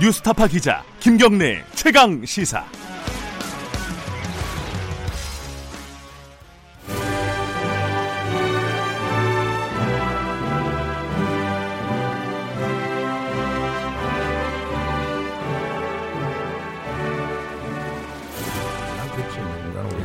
뉴스타파 0.00 0.48
기자 0.48 0.82
김경래 0.98 1.64
최강 1.76 2.24
시사. 2.24 2.64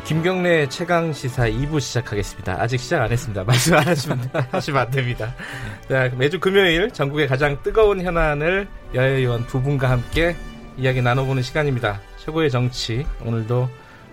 김경래 0.05 0.67
최강 0.69 1.13
시사 1.13 1.47
2부 1.49 1.79
시작하겠습니다. 1.79 2.57
아직 2.59 2.79
시작 2.79 3.01
안 3.01 3.11
했습니다. 3.11 3.43
말씀 3.45 3.75
안 3.75 3.87
하시면, 3.87 4.29
하시면 4.51 4.81
안 4.81 4.91
됩니다. 4.91 5.35
자, 5.87 6.09
매주 6.15 6.39
금요일 6.39 6.91
전국의 6.91 7.27
가장 7.27 7.61
뜨거운 7.63 8.01
현안을 8.01 8.67
여야의원 8.93 9.45
두 9.47 9.61
분과 9.61 9.89
함께 9.89 10.35
이야기 10.77 11.01
나눠보는 11.01 11.43
시간입니다. 11.43 12.01
최고의 12.17 12.49
정치 12.49 13.05
오늘도 13.25 13.69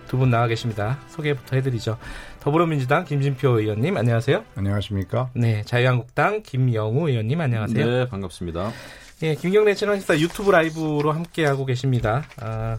두 0.07 0.17
분 0.17 0.29
나와 0.29 0.47
계십니다. 0.47 0.97
소개부터 1.09 1.57
해드리죠. 1.57 1.97
더불어민주당 2.39 3.03
김진표 3.03 3.59
의원님 3.59 3.97
안녕하세요. 3.97 4.45
안녕하십니까? 4.55 5.29
네, 5.33 5.63
자유한국당 5.63 6.43
김영우 6.43 7.09
의원님 7.09 7.41
안녕하세요. 7.41 7.85
네, 7.85 8.07
반갑습니다. 8.07 8.71
예, 9.23 9.35
김경래 9.35 9.73
최강 9.73 9.99
시사 9.99 10.17
유튜브 10.19 10.51
라이브로 10.51 11.11
함께 11.11 11.43
하고 11.45 11.65
계십니다. 11.65 12.23
아, 12.39 12.77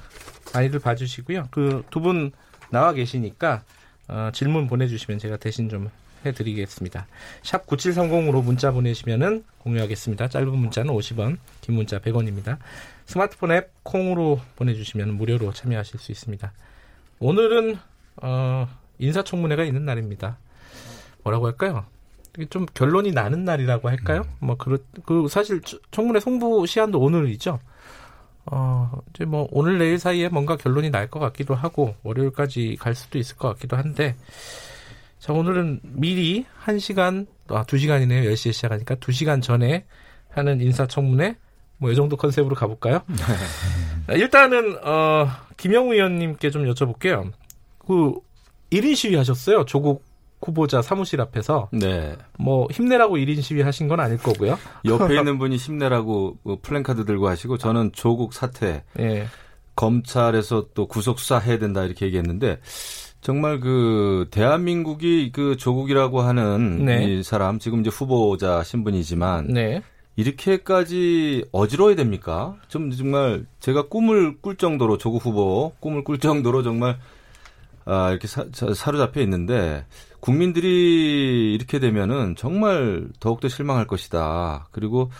많이들 0.54 0.78
봐주시고요. 0.80 1.48
그 1.50 1.82
두 1.90 2.00
분 2.00 2.32
나와 2.70 2.92
계시니까 2.94 3.62
어, 4.08 4.30
질문 4.32 4.66
보내주시면 4.66 5.18
제가 5.18 5.36
대신 5.36 5.68
좀 5.68 5.90
해드리겠습니다. 6.24 7.06
샵 7.42 7.66
9730으로 7.66 8.42
문자 8.42 8.70
보내시면은 8.70 9.44
공유하겠습니다. 9.58 10.28
짧은 10.28 10.48
문자는 10.50 10.92
50원, 10.92 11.38
긴 11.60 11.74
문자 11.74 11.98
100원입니다. 11.98 12.58
스마트폰 13.06 13.52
앱 13.52 13.72
콩으로 13.82 14.40
보내주시면 14.56 15.14
무료로 15.14 15.52
참여하실 15.52 15.98
수 16.00 16.12
있습니다. 16.12 16.52
오늘은 17.20 17.78
어, 18.22 18.68
인사청문회가 18.98 19.64
있는 19.64 19.84
날입니다. 19.84 20.38
뭐라고 21.22 21.46
할까요? 21.46 21.84
좀 22.50 22.66
결론이 22.72 23.12
나는 23.12 23.44
날이라고 23.44 23.88
할까요? 23.88 24.24
뭐, 24.38 24.56
그, 24.56 24.84
그, 25.04 25.26
사실 25.28 25.60
청문회 25.90 26.20
송부 26.20 26.66
시한도 26.66 27.00
오늘이죠. 27.00 27.58
어, 28.46 28.90
이제 29.10 29.24
뭐 29.24 29.46
오늘 29.50 29.78
내일 29.78 29.98
사이에 29.98 30.28
뭔가 30.28 30.56
결론이 30.56 30.90
날 30.90 31.08
것 31.08 31.20
같기도 31.20 31.54
하고 31.54 31.94
월요일까지 32.02 32.76
갈 32.80 32.94
수도 32.94 33.18
있을 33.18 33.36
것 33.36 33.48
같기도 33.48 33.76
한데 33.76 34.16
자, 35.18 35.32
오늘은 35.32 35.80
미리 35.82 36.44
1시간 36.64 37.26
아, 37.48 37.64
2시간이네요. 37.64 38.30
10시에 38.32 38.52
시작하니까 38.52 38.94
2시간 38.96 39.42
전에 39.42 39.84
하는 40.30 40.60
인사청문회 40.60 41.36
뭐 41.78 41.92
이 41.92 41.94
정도 41.94 42.16
컨셉으로 42.16 42.54
가 42.54 42.66
볼까요? 42.66 43.02
일단은 44.10 44.78
어 44.84 45.28
김영우 45.56 45.94
의원님께 45.94 46.50
좀 46.50 46.64
여쭤볼게요. 46.64 47.30
그 47.78 48.14
1인 48.70 48.94
시위 48.96 49.14
하셨어요. 49.16 49.64
조국 49.64 50.04
후보자 50.42 50.82
사무실 50.82 51.20
앞에서 51.20 51.68
네. 51.72 52.16
뭐 52.38 52.68
힘내라고 52.70 53.16
1인 53.16 53.42
시위 53.42 53.62
하신 53.62 53.88
건 53.88 54.00
아닐 54.00 54.18
거고요. 54.18 54.58
옆에 54.84 55.14
있는 55.18 55.38
분이 55.38 55.56
힘내라고 55.56 56.38
뭐 56.42 56.58
플랜카드 56.60 57.04
들고 57.04 57.28
하시고 57.28 57.58
저는 57.58 57.92
조국 57.92 58.34
사퇴 58.34 58.84
예. 58.98 59.26
검찰에서 59.76 60.66
또 60.74 60.86
구속 60.86 61.18
수사해야 61.20 61.58
된다 61.58 61.84
이렇게 61.84 62.06
얘기했는데 62.06 62.58
정말 63.20 63.60
그 63.60 64.26
대한민국이 64.30 65.32
그 65.32 65.56
조국이라고 65.56 66.20
하는 66.20 66.84
네. 66.84 67.04
이 67.04 67.22
사람 67.22 67.58
지금 67.58 67.80
이제 67.80 67.90
후보자 67.90 68.62
신분이지만 68.62 69.48
네. 69.48 69.82
이렇게까지 70.16 71.44
어지러워야 71.52 71.94
됩니까? 71.94 72.56
좀 72.68 72.90
정말 72.90 73.46
제가 73.60 73.88
꿈을 73.88 74.38
꿀 74.40 74.56
정도로 74.56 74.98
조국 74.98 75.24
후보 75.24 75.72
꿈을 75.80 76.04
꿀 76.04 76.18
정도로 76.18 76.62
정말 76.62 76.98
아, 77.84 78.10
이렇게 78.10 78.26
사, 78.26 78.44
사로잡혀 78.52 79.20
있는데 79.22 79.84
국민들이 80.20 81.54
이렇게 81.54 81.78
되면은 81.78 82.34
정말 82.36 83.08
더욱더 83.20 83.48
실망할 83.48 83.86
것이다. 83.86 84.68
그리고 84.72 85.10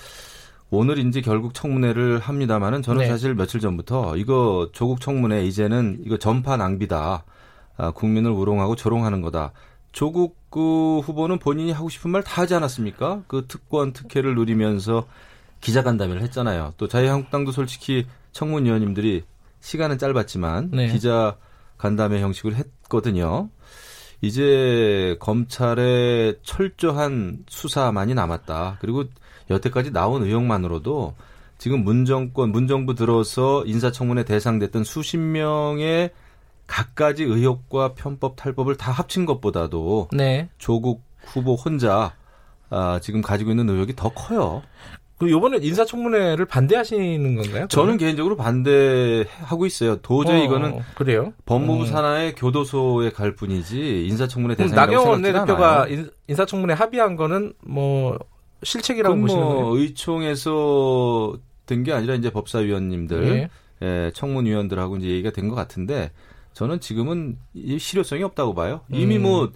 오늘 0.70 0.98
이제 0.98 1.20
결국 1.20 1.54
청문회를 1.54 2.18
합니다마는 2.18 2.82
저는 2.82 3.02
네. 3.02 3.08
사실 3.08 3.34
며칠 3.34 3.60
전부터 3.60 4.16
이거 4.16 4.68
조국 4.72 5.00
청문회 5.00 5.46
이제는 5.46 6.02
이거 6.04 6.18
전파 6.18 6.56
낭비다. 6.56 7.24
아, 7.78 7.90
국민을 7.92 8.30
우롱하고 8.30 8.76
조롱하는 8.76 9.22
거다. 9.22 9.52
조국 9.92 10.36
그 10.50 10.98
후보는 11.00 11.38
본인이 11.38 11.72
하고 11.72 11.88
싶은 11.88 12.10
말 12.10 12.22
다 12.22 12.42
하지 12.42 12.54
않았습니까? 12.54 13.22
그 13.26 13.46
특권 13.48 13.92
특혜를 13.92 14.34
누리면서 14.34 15.06
기자간담회를 15.60 16.22
했잖아요. 16.22 16.74
또 16.76 16.86
자유한국당도 16.88 17.52
솔직히 17.52 18.06
청문위원님들이 18.32 19.24
시간은 19.60 19.98
짧았지만 19.98 20.70
네. 20.72 20.88
기자 20.88 21.36
간담회 21.78 22.20
형식을 22.20 22.54
했거든요. 22.54 23.48
이제 24.20 25.16
검찰의 25.20 26.38
철저한 26.42 27.44
수사만이 27.48 28.14
남았다. 28.14 28.78
그리고 28.80 29.04
여태까지 29.50 29.92
나온 29.92 30.22
의혹만으로도 30.24 31.14
지금 31.56 31.82
문정권, 31.82 32.50
문정부 32.50 32.94
들어서 32.94 33.64
인사청문회 33.64 34.24
대상됐던 34.24 34.84
수십 34.84 35.18
명의 35.18 36.10
갖가지 36.68 37.24
의혹과 37.24 37.94
편법, 37.94 38.36
탈법을 38.36 38.76
다 38.76 38.92
합친 38.92 39.26
것보다도 39.26 40.08
네. 40.12 40.48
조국 40.58 41.02
후보 41.24 41.54
혼자 41.56 42.14
아, 42.70 43.00
지금 43.02 43.22
가지고 43.22 43.50
있는 43.50 43.68
의혹이 43.68 43.96
더 43.96 44.10
커요. 44.10 44.62
그 45.18 45.28
요번에 45.28 45.58
인사청문회를 45.60 46.44
반대하시는 46.44 47.34
건가요? 47.34 47.66
저는 47.66 47.86
그러면? 47.86 47.98
개인적으로 47.98 48.36
반대하고 48.36 49.66
있어요. 49.66 49.96
도저히 49.96 50.42
어, 50.42 50.44
이거는 50.44 50.78
그래요. 50.94 51.32
법무부 51.44 51.82
음. 51.82 51.86
산하의 51.86 52.36
교도소에 52.36 53.10
갈 53.10 53.34
뿐이지 53.34 54.06
인사청문회 54.06 54.54
대상이라고 54.54 54.92
나경원 54.92 55.22
대표가. 55.22 55.88
인, 55.88 56.08
인사청문회 56.28 56.74
합의한 56.74 57.16
거는 57.16 57.54
뭐 57.64 58.16
실책이라고 58.62 59.16
보시는 59.18 59.42
뭐 59.42 59.54
거예요? 59.54 59.76
의총에서 59.78 61.36
된 61.66 61.82
게 61.82 61.92
아니라 61.92 62.14
이제 62.14 62.30
법사위원님들, 62.30 63.28
예. 63.28 63.48
예, 63.82 64.10
청문위원들하고 64.14 64.96
이제 64.98 65.08
얘기가 65.08 65.30
된 65.32 65.48
것 65.50 65.54
같은데 65.56 66.10
저는 66.52 66.80
지금은 66.80 67.38
이 67.54 67.78
실효성이 67.78 68.22
없다고 68.22 68.54
봐요. 68.54 68.80
이미 68.90 69.16
음. 69.16 69.22
뭐 69.22 69.52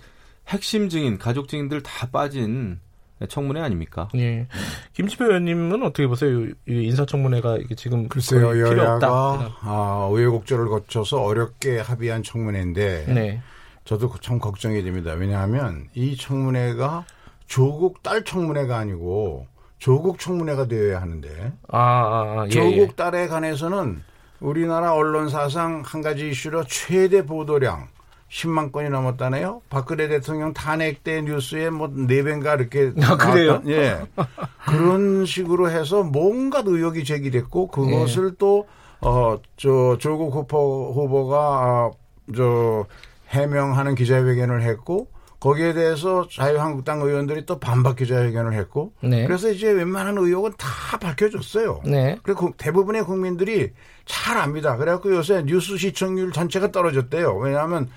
핵심 0.49 0.89
증인, 0.89 1.19
가족 1.19 1.49
증인들 1.49 1.83
다 1.83 2.09
빠진 2.11 2.81
청문회 3.29 3.61
아닙니까? 3.61 4.09
예. 4.17 4.47
김치표 4.93 5.27
의원님은 5.27 5.83
어떻게 5.83 6.07
보세요? 6.07 6.47
이 6.47 6.55
인사청문회가 6.67 7.59
이게 7.59 7.75
지금 7.75 8.09
글쎄요, 8.09 8.49
거의 8.49 8.65
필요 8.65 8.83
없다. 8.83 9.07
여야가 9.07 9.57
아, 9.61 10.09
우여곡절을 10.11 10.69
거쳐서 10.69 11.23
어렵게 11.23 11.81
합의한 11.81 12.23
청문회인데 12.23 13.07
네. 13.09 13.43
저도 13.85 14.13
참 14.21 14.39
걱정이 14.39 14.83
됩니다. 14.83 15.13
왜냐하면 15.13 15.89
이 15.95 16.17
청문회가 16.17 17.05
조국 17.47 18.03
딸 18.03 18.25
청문회가 18.25 18.79
아니고 18.79 19.47
조국 19.79 20.19
청문회가 20.19 20.67
되어야 20.69 21.01
하는데 21.01 21.53
아, 21.69 21.79
아, 21.79 22.41
아 22.41 22.45
예, 22.47 22.51
조국 22.51 22.97
딸에 22.97 23.27
관해서는 23.27 24.03
우리나라 24.43 24.93
언론 24.93 25.29
사상 25.29 25.83
한 25.87 26.03
가지 26.03 26.29
이슈로 26.31 26.65
최대 26.65 27.25
보도량 27.25 27.87
10만 28.29 28.73
건이 28.73 28.89
넘었다네요. 28.89 29.63
박근혜 29.71 30.09
대통령 30.09 30.53
탄핵 30.53 31.05
때 31.05 31.23
뉴스에 31.23 31.71
뭐네 31.71 32.23
배인가 32.25 32.55
이렇게 32.55 32.93
아, 33.03 33.17
그래요? 33.17 33.63
예. 33.67 34.01
그런 34.67 35.25
식으로 35.25 35.71
해서 35.71 36.03
뭔가 36.03 36.63
의혹이 36.65 37.05
제기됐고 37.05 37.69
그것을 37.69 38.33
예. 38.33 38.37
또어저 38.39 39.99
조국 39.99 40.35
후보 40.35 40.93
후보가 40.95 41.39
아, 41.39 41.91
저 42.35 42.87
해명하는 43.29 43.95
기자회견을 43.95 44.63
했고 44.63 45.09
거기에 45.39 45.73
대해서 45.73 46.27
자유한국당 46.31 47.01
의원들이 47.03 47.47
또 47.47 47.59
반박 47.59 47.97
기자회견을 47.97 48.55
했고 48.55 48.93
네. 49.03 49.27
그래서 49.27 49.51
이제 49.51 49.71
웬만한 49.71 50.17
의혹은 50.17 50.53
다 50.57 50.99
밝혀졌어요. 50.99 51.83
네. 51.85 52.17
그리고 52.23 52.47
그 52.47 52.53
대부분의 52.57 53.05
국민들이 53.05 53.73
잘 54.07 54.37
압니다. 54.39 54.77
그래갖고 54.77 55.15
요새 55.15 55.43
뉴스 55.45 55.77
시청률 55.77 56.33
전체가 56.33 56.73
떨어졌대요. 56.73 57.37
왜냐하면 57.37 57.89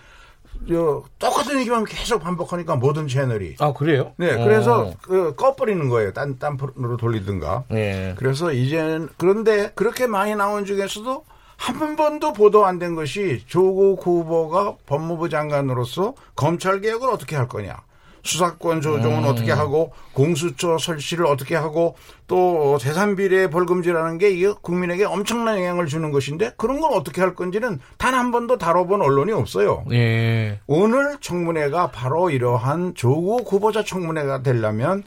저 0.69 1.03
똑같은 1.19 1.59
얘기만 1.59 1.83
계속 1.85 2.23
반복하니까 2.23 2.75
모든 2.77 3.07
채널이. 3.07 3.55
아, 3.59 3.73
그래요? 3.73 4.13
네, 4.17 4.37
그래서 4.43 4.87
어. 4.87 4.93
그 5.01 5.35
꺼버리는 5.35 5.89
거예요. 5.89 6.13
딴, 6.13 6.39
딴 6.39 6.55
프로로 6.57 6.97
돌리든가. 6.97 7.65
예. 7.71 8.15
그래서 8.17 8.51
이제는 8.53 9.09
그런데 9.17 9.71
그렇게 9.75 10.07
많이 10.07 10.33
나온 10.35 10.65
중에서도 10.65 11.25
한 11.57 11.95
번도 11.95 12.33
보도 12.33 12.65
안 12.65 12.79
된 12.79 12.95
것이 12.95 13.43
조국 13.47 14.05
후보가 14.05 14.75
법무부 14.85 15.29
장관으로서 15.29 16.13
검찰 16.35 16.81
개혁을 16.81 17.09
어떻게 17.09 17.35
할 17.35 17.47
거냐. 17.47 17.77
수사권 18.25 18.81
조정은 18.81 19.19
음. 19.19 19.29
어떻게 19.29 19.51
하고 19.51 19.93
공수처 20.13 20.77
설치를 20.77 21.25
어떻게 21.27 21.55
하고 21.55 21.95
또 22.27 22.77
재산 22.79 23.15
비례 23.15 23.49
벌금제라는 23.49 24.17
게 24.17 24.31
이게 24.31 24.51
국민에게 24.61 25.05
엄청난 25.05 25.57
영향을 25.57 25.85
주는 25.85 26.11
것인데 26.11 26.53
그런 26.57 26.79
걸 26.81 26.91
어떻게 26.93 27.21
할 27.21 27.35
건지는 27.35 27.79
단 27.97 28.15
한 28.15 28.31
번도 28.31 28.57
다뤄본 28.57 29.01
언론이 29.01 29.31
없어요. 29.33 29.83
예. 29.91 30.59
오늘 30.67 31.17
청문회가 31.19 31.91
바로 31.91 32.29
이러한 32.29 32.95
조국 32.95 33.51
후보자 33.51 33.83
청문회가 33.83 34.41
되려면 34.41 35.03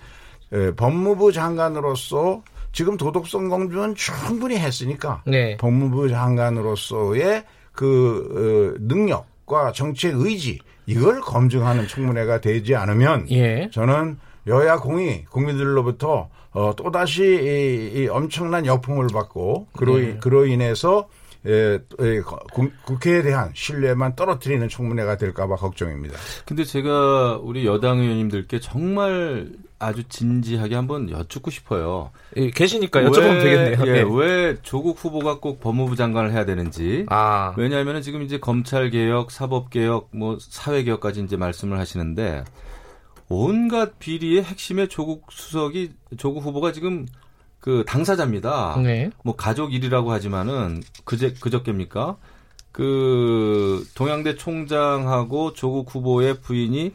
에, 0.53 0.73
법무부 0.73 1.33
장관으로서 1.33 2.43
지금 2.73 2.97
도덕성 2.99 3.49
검증은 3.49 3.95
충분히 3.95 4.57
했으니까 4.59 5.23
네. 5.27 5.57
법무부 5.57 6.09
장관으로서의 6.11 7.45
그 7.73 8.75
어, 8.77 8.79
능력과 8.81 9.73
정책 9.73 10.15
의지 10.17 10.59
이걸 10.89 11.21
검증하는 11.21 11.87
청문회가 11.87 12.41
되지 12.41 12.75
않으면 12.75 13.27
예. 13.31 13.69
저는 13.73 14.19
여야 14.47 14.79
공이 14.79 15.27
국민들로부터 15.27 16.31
어, 16.53 16.73
또다시 16.77 17.23
이, 17.25 18.01
이 18.01 18.09
엄청난 18.09 18.65
역풍을 18.65 19.09
받고 19.13 19.69
그로, 19.77 19.99
네. 19.99 20.17
그로 20.19 20.47
인해서 20.47 21.09
에, 21.47 21.75
에, 21.75 22.21
국- 22.53 22.73
국회에 22.85 23.23
대한 23.23 23.51
신뢰만 23.55 24.17
떨어뜨리는 24.17 24.67
청문회가 24.69 25.17
될까봐 25.19 25.57
걱정입니다. 25.57 26.17
근데 26.47 26.65
제가 26.65 27.39
우리 27.43 27.67
여당 27.67 27.99
의원님들께 28.01 28.59
정말 28.61 29.51
아주 29.79 30.05
진지하게 30.09 30.75
한번 30.75 31.11
여쭙고 31.11 31.51
싶어요. 31.51 32.11
예, 32.37 32.51
계시니까 32.51 33.03
여쭤보면 33.03 33.43
되겠네요. 33.43 33.87
예, 33.87 33.99
예. 33.99 34.05
왜 34.09 34.57
조국 34.63 35.03
후보가 35.03 35.39
꼭 35.39 35.61
법무부 35.61 35.95
장관을 35.97 36.33
해야 36.33 36.45
되는지. 36.45 37.07
아, 37.09 37.55
왜냐하면 37.57 38.03
지금 38.03 38.23
이제 38.23 38.39
검찰 38.39 38.91
개혁, 38.91 39.31
사법 39.31 39.71
개혁, 39.71 40.09
뭐 40.13 40.39
사회 40.41 40.83
개혁까지 40.83 41.21
이제 41.23 41.37
말씀을 41.37 41.79
하시는데 41.79 42.45
온갖 43.29 43.99
비리의 43.99 44.43
핵심에 44.43 44.89
조국 44.89 45.27
수석이 45.31 45.93
조국 46.17 46.45
후보가 46.45 46.73
지금 46.73 47.07
그 47.61 47.85
당사자입니다. 47.87 48.81
네. 48.83 49.11
뭐 49.23 49.37
가족 49.37 49.75
일이라고 49.75 50.11
하지만은 50.11 50.83
그제 51.05 51.35
그저께입니까? 51.41 52.17
그 52.73 53.85
동양대 53.95 54.37
총장하고 54.37 55.53
조국 55.53 55.95
후보의 55.95 56.41
부인이 56.41 56.93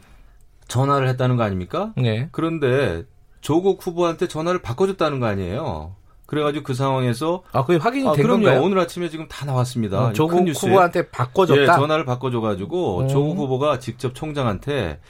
전화를 0.74 1.08
했다는 1.08 1.36
거 1.36 1.42
아닙니까? 1.44 1.92
네. 1.96 2.28
그런데 2.32 3.04
조국 3.40 3.86
후보한테 3.86 4.26
전화를 4.26 4.60
바꿔줬다는 4.60 5.20
거 5.20 5.26
아니에요. 5.26 5.94
그래가지고 6.26 6.64
그 6.64 6.74
상황에서 6.74 7.42
아, 7.52 7.64
그게 7.64 7.78
확인이 7.78 8.08
아, 8.08 8.12
된 8.12 8.22
그럼요. 8.24 8.44
건가요? 8.44 8.62
오늘 8.62 8.78
아침에 8.80 9.08
지금 9.08 9.28
다 9.28 9.44
나왔습니다. 9.46 10.00
어, 10.00 10.06
큰 10.08 10.14
조국. 10.14 10.48
후보한테 10.48 11.10
바꿔줬다. 11.10 11.60
예, 11.62 11.66
전화를 11.66 12.04
바꿔줘가지고 12.04 13.00
음. 13.00 13.08
조국 13.08 13.36
후보가 13.38 13.78
직접 13.78 14.14
총장한테 14.14 15.00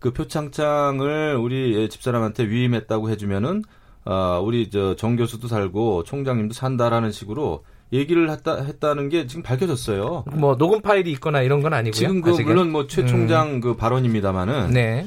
그 0.00 0.12
표창장을 0.12 1.36
우리 1.36 1.76
예, 1.78 1.88
집사람한테 1.88 2.48
위임했다고 2.48 3.10
해주면은 3.10 3.62
아 4.04 4.40
우리 4.42 4.68
저 4.70 4.96
정 4.96 5.14
교수도 5.14 5.46
살고 5.46 6.02
총장님도 6.04 6.54
산다라는 6.54 7.12
식으로 7.12 7.64
얘기를 7.92 8.30
했다 8.30 8.62
했다는 8.62 9.08
게 9.10 9.26
지금 9.26 9.42
밝혀졌어요. 9.42 10.24
뭐 10.32 10.56
녹음 10.56 10.80
파일이 10.80 11.10
있거나 11.12 11.42
이런 11.42 11.60
건 11.62 11.74
아니고요. 11.74 11.92
지금 11.92 12.20
그 12.22 12.30
아직은? 12.30 12.46
물론 12.52 12.70
뭐 12.72 12.86
최 12.86 13.04
총장 13.06 13.60
그 13.60 13.76
발언입니다만은 13.76 14.70
네. 14.70 15.06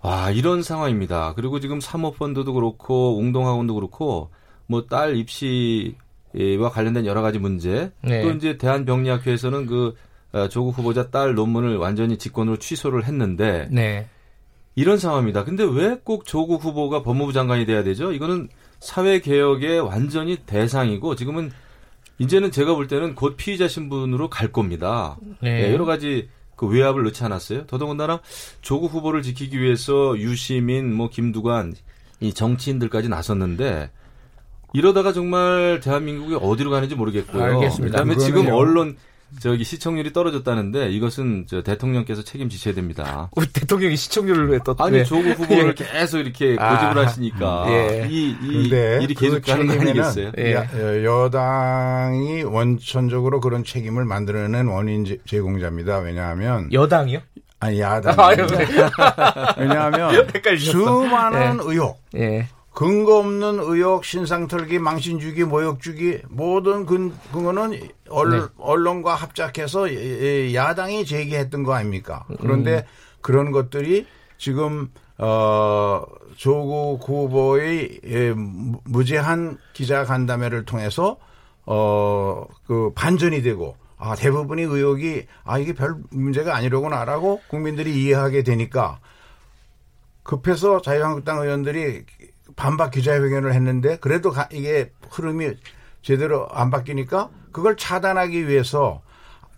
와 0.00 0.30
이런 0.30 0.62
상황입니다. 0.62 1.32
그리고 1.34 1.60
지금 1.60 1.80
사모펀드도 1.80 2.52
그렇고 2.54 3.18
웅동학원도 3.18 3.74
그렇고 3.74 4.30
뭐 4.66 4.86
딸 4.86 5.16
입시와 5.16 6.70
관련된 6.72 7.06
여러 7.06 7.22
가지 7.22 7.38
문제 7.38 7.90
네. 8.02 8.22
또 8.22 8.30
이제 8.30 8.56
대한병리학회에서는 8.58 9.66
그 9.66 9.94
어, 10.32 10.48
조국 10.48 10.76
후보자 10.78 11.10
딸 11.10 11.34
논문을 11.34 11.76
완전히 11.76 12.18
직권으로 12.18 12.56
취소를 12.58 13.04
했는데 13.04 13.68
네. 13.70 14.06
이런 14.74 14.98
상황입니다. 14.98 15.44
근데 15.44 15.62
왜 15.64 15.96
꼭 16.02 16.26
조국 16.26 16.64
후보가 16.64 17.02
법무부 17.02 17.32
장관이 17.32 17.64
돼야 17.66 17.82
되죠? 17.84 18.12
이거는 18.12 18.48
사회 18.80 19.20
개혁의 19.20 19.80
완전히 19.80 20.36
대상이고 20.36 21.14
지금은 21.14 21.50
이제는 22.18 22.50
제가 22.50 22.74
볼 22.74 22.86
때는 22.86 23.14
곧 23.14 23.36
피의자 23.36 23.68
신분으로 23.68 24.30
갈 24.30 24.52
겁니다. 24.52 25.16
네. 25.40 25.68
예, 25.68 25.72
여러 25.72 25.84
가지 25.84 26.28
그 26.56 26.66
외압을 26.66 27.02
넣지 27.04 27.24
않았어요. 27.24 27.66
더더군다나 27.66 28.20
조국 28.60 28.92
후보를 28.92 29.22
지키기 29.22 29.60
위해서 29.60 30.16
유시민, 30.18 30.94
뭐 30.94 31.10
김두관 31.10 31.74
이 32.20 32.32
정치인들까지 32.32 33.08
나섰는데 33.08 33.90
이러다가 34.72 35.12
정말 35.12 35.80
대한민국이 35.82 36.34
어디로 36.34 36.70
가는지 36.70 36.94
모르겠고요. 36.94 37.42
알겠습니다. 37.42 37.98
그다음에 37.98 38.16
지금 38.16 38.42
그거는요. 38.44 38.56
언론 38.56 38.96
저기 39.40 39.64
시청률이 39.64 40.12
떨어졌다는데 40.12 40.90
이것은 40.90 41.46
저 41.48 41.62
대통령께서 41.62 42.22
책임지셔야 42.22 42.74
됩니다. 42.74 43.28
우리 43.36 43.46
대통령이 43.46 43.96
시청률을 43.96 44.48
왜 44.50 44.58
떴? 44.64 44.74
아니 44.78 44.98
네. 44.98 45.04
조국 45.04 45.30
후보를 45.38 45.74
계속 45.76 46.18
이렇게 46.18 46.56
아, 46.58 46.74
고집을 46.78 47.06
하시니까 47.06 47.66
예. 47.68 48.06
이, 48.10 48.36
이 48.42 48.68
일이 49.02 49.14
계속 49.14 49.42
그 49.42 49.50
가는 49.52 49.66
거 49.66 49.72
아니겠어요? 49.74 50.32
예. 50.38 50.54
야- 50.54 50.68
어, 50.72 51.02
여당이 51.04 52.42
원천적으로 52.44 53.40
그런 53.40 53.64
책임을 53.64 54.04
만들어낸 54.04 54.66
원인 54.66 55.04
제- 55.04 55.18
제공자입니다. 55.26 55.98
왜냐하면 55.98 56.72
여당이요? 56.72 57.20
아니 57.60 57.80
야당 57.80 58.14
아, 58.20 58.32
예. 58.32 58.36
왜냐하면 59.58 60.14
헷갈리셨어. 60.34 60.72
수많은 60.78 61.58
의혹 61.62 61.98
예. 62.16 62.46
근거 62.74 63.18
없는 63.18 63.60
의혹, 63.60 64.04
신상털기, 64.04 64.80
망신주기, 64.80 65.44
모욕주기 65.44 66.22
모든 66.28 66.86
근, 66.86 67.12
그거는 67.32 67.78
언, 68.10 68.30
네. 68.30 68.40
언론과 68.58 69.14
합작해서 69.14 69.88
예, 69.90 69.94
예, 69.94 70.54
야당이 70.54 71.04
제기했던 71.04 71.62
거 71.62 71.72
아닙니까? 71.74 72.24
그런데 72.40 72.84
그런 73.20 73.52
것들이 73.52 74.06
지금 74.38 74.90
어 75.18 76.02
조국 76.36 77.08
후보의 77.08 78.00
예, 78.06 78.32
무- 78.32 78.80
무제한 78.84 79.56
기자 79.72 80.04
간담회를 80.04 80.64
통해서 80.64 81.16
어 81.66 82.46
그 82.66 82.90
반전이 82.94 83.42
되고 83.42 83.76
아 83.96 84.16
대부분의 84.16 84.64
의혹이 84.64 85.26
아 85.44 85.58
이게 85.58 85.72
별 85.74 85.94
문제가 86.10 86.56
아니로구나라고 86.56 87.40
국민들이 87.48 87.94
이해하게 88.02 88.42
되니까 88.42 88.98
급해서 90.24 90.80
자유한국당 90.82 91.38
의원들이 91.40 92.04
반박 92.56 92.90
기자회견을 92.92 93.52
했는데 93.54 93.96
그래도 94.00 94.30
가- 94.30 94.48
이게 94.52 94.92
흐름이 95.10 95.54
제대로 96.02 96.48
안 96.50 96.70
바뀌니까 96.70 97.30
그걸 97.52 97.76
차단하기 97.76 98.48
위해서 98.48 99.02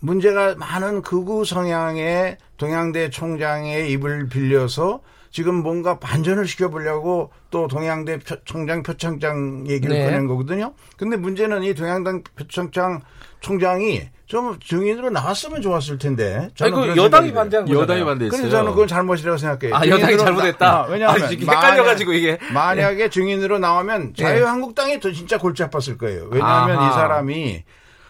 문제가 0.01 0.55
많은 0.57 1.03
극우 1.03 1.45
성향의 1.45 2.39
동양대 2.59 3.11
총장의 3.11 3.91
입을 3.93 4.29
빌려서 4.29 5.01
지금 5.37 5.57
뭔가 5.57 5.99
반전을 5.99 6.47
시켜보려고 6.47 7.31
또 7.51 7.69
동양대 7.69 8.21
표- 8.21 8.43
총장 8.47 8.83
표창장 8.83 9.67
얘기를 9.69 9.95
네. 9.95 10.07
꺼낸 10.07 10.27
거거든요. 10.27 10.73
근데 10.97 11.19
문제는 11.19 11.63
이 11.63 11.75
동양당 11.75 12.23
표창장 12.37 13.03
총장이 13.41 14.09
좀 14.25 14.59
증인으로 14.59 15.11
나왔으면 15.11 15.61
좋았을 15.61 15.99
텐데. 15.99 16.37
아니, 16.37 16.55
저는 16.55 16.73
그 16.75 16.81
그런 16.81 16.97
여당이 16.97 17.35
반대한 17.35 17.67
거잖아요. 17.67 17.83
여당이 17.83 18.05
반대했어요. 18.07 18.41
그래서 18.41 18.57
저는 18.57 18.71
그건 18.73 18.89
잘못이라고 18.89 19.37
생각해요. 19.37 19.77
아, 19.77 19.87
여당이 19.87 20.17
잘못했다. 20.17 20.67
나- 20.67 20.73
아, 20.79 20.87
왜냐하면 20.87 21.23
아, 21.23 21.27
이게 21.31 21.45
헷갈려가지고 21.45 22.13
이게. 22.15 22.39
만약에 22.55 23.11
증인으로 23.11 23.59
나오면 23.59 24.15
예. 24.17 24.23
자유한국당이 24.23 25.01
더 25.01 25.13
진짜 25.13 25.37
골치 25.37 25.63
아팠을 25.65 25.99
거예요. 25.99 26.29
왜냐하면 26.31 26.79
아하. 26.79 26.89
이 26.89 26.93
사람이 26.95 27.65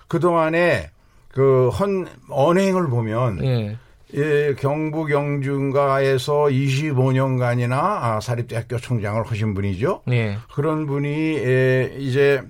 그 0.07 0.21
동안에 0.21 0.93
그헌 1.33 2.07
언행을 2.29 2.89
보면 2.89 3.45
예. 3.45 3.79
예, 4.15 4.55
경북 4.59 5.11
영준가에서 5.11 6.45
25년간이나 6.45 7.73
아, 7.73 8.21
사립대학교 8.21 8.79
총장을 8.79 9.23
하신 9.25 9.55
분이죠. 9.55 10.03
예. 10.11 10.39
그런 10.55 10.87
분이 10.87 11.09
예, 11.09 11.95
이제 11.99 12.43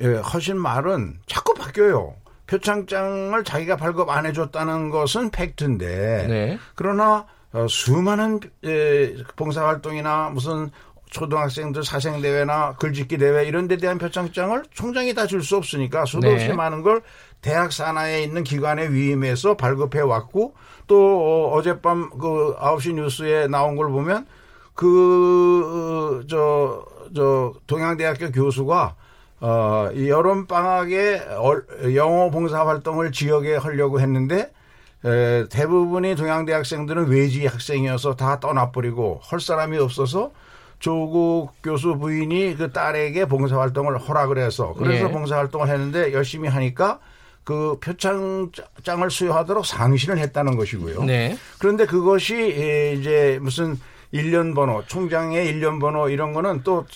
예, 0.00 0.20
하신 0.22 0.56
말은 0.56 1.18
자꾸 1.26 1.54
바뀌어요. 1.54 2.14
표창장을 2.46 3.44
자기가 3.44 3.76
발급 3.76 4.08
안 4.10 4.26
해줬다는 4.26 4.90
것은 4.90 5.30
팩트인데 5.30 6.26
네. 6.28 6.58
그러나 6.74 7.26
어, 7.52 7.66
수많은 7.68 8.40
에, 8.64 9.14
봉사활동이나 9.36 10.30
무슨 10.30 10.70
초등학생들 11.10 11.82
사생대회나 11.84 12.74
글짓기 12.78 13.18
대회 13.18 13.44
이런 13.44 13.66
데 13.68 13.76
대한 13.76 13.98
표창장을 13.98 14.62
총장이 14.72 15.12
다 15.14 15.26
줄 15.26 15.42
수 15.42 15.56
없으니까 15.56 16.04
수도 16.04 16.28
네. 16.28 16.34
없이 16.34 16.52
많은 16.52 16.82
걸 16.82 17.02
대학 17.40 17.72
산하에 17.72 18.22
있는 18.22 18.44
기관에 18.44 18.88
위임해서 18.90 19.56
발급해 19.56 20.00
왔고 20.00 20.54
또 20.86 20.96
어, 20.96 21.54
어젯밤 21.56 22.10
그 22.10 22.54
9시 22.58 22.94
뉴스에 22.94 23.46
나온 23.48 23.76
걸 23.76 23.90
보면 23.90 24.26
그, 24.74 26.24
저, 26.28 26.84
저, 27.14 27.52
동양대학교 27.66 28.30
교수가 28.32 28.94
어, 29.42 29.88
이 29.94 30.08
여름 30.08 30.46
방학에 30.46 31.20
얼- 31.38 31.64
영어 31.94 32.30
봉사 32.30 32.66
활동을 32.66 33.10
지역에 33.12 33.56
하려고 33.56 34.00
했는데 34.00 34.50
에, 35.04 35.46
대부분의 35.48 36.16
동양대 36.16 36.52
학생들은 36.52 37.08
외지 37.08 37.46
학생이어서 37.46 38.16
다 38.16 38.38
떠나버리고 38.38 39.20
할 39.22 39.40
사람이 39.40 39.78
없어서 39.78 40.30
조국 40.80 41.52
교수 41.62 41.96
부인이 41.98 42.56
그 42.56 42.72
딸에게 42.72 43.26
봉사 43.26 43.60
활동을 43.60 43.98
허락을 43.98 44.38
해서 44.38 44.74
그래서 44.76 45.08
예. 45.08 45.12
봉사 45.12 45.36
활동을 45.36 45.68
했는데 45.68 46.12
열심히 46.12 46.48
하니까 46.48 46.98
그 47.44 47.78
표창장을 47.80 49.10
수여하도록 49.10 49.64
상신을 49.64 50.18
했다는 50.18 50.56
것이고요. 50.56 51.04
네. 51.04 51.36
그런데 51.58 51.86
그것이 51.86 52.34
에, 52.34 52.94
이제 52.94 53.38
무슨 53.42 53.78
일련 54.12 54.54
번호, 54.54 54.82
총장의 54.86 55.46
일련 55.46 55.78
번호 55.78 56.08
이런 56.08 56.32
거는 56.32 56.62
또 56.64 56.86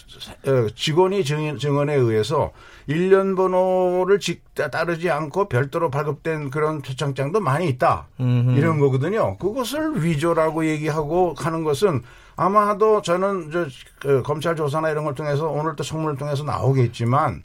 어, 0.46 0.66
직원이 0.74 1.24
증인, 1.24 1.58
증언에 1.58 1.94
의해서 1.94 2.50
일련 2.86 3.36
번호를 3.36 4.18
직, 4.18 4.42
따르지 4.54 5.10
않고 5.10 5.48
별도로 5.48 5.90
발급된 5.90 6.50
그런 6.50 6.82
표창장도 6.82 7.40
많이 7.40 7.68
있다. 7.68 8.08
음흠. 8.20 8.58
이런 8.58 8.78
거거든요. 8.78 9.36
그것을 9.38 10.04
위조라고 10.04 10.66
얘기하고 10.66 11.34
하는 11.36 11.64
것은 11.64 12.02
아마도 12.36 13.00
저는 13.02 13.50
저 13.50 13.66
그 14.00 14.22
검찰 14.22 14.54
조사나 14.54 14.90
이런 14.90 15.04
걸 15.04 15.14
통해서 15.14 15.48
오늘 15.48 15.76
또 15.76 15.82
청문을 15.82 16.18
통해서 16.18 16.44
나오겠지만 16.44 17.42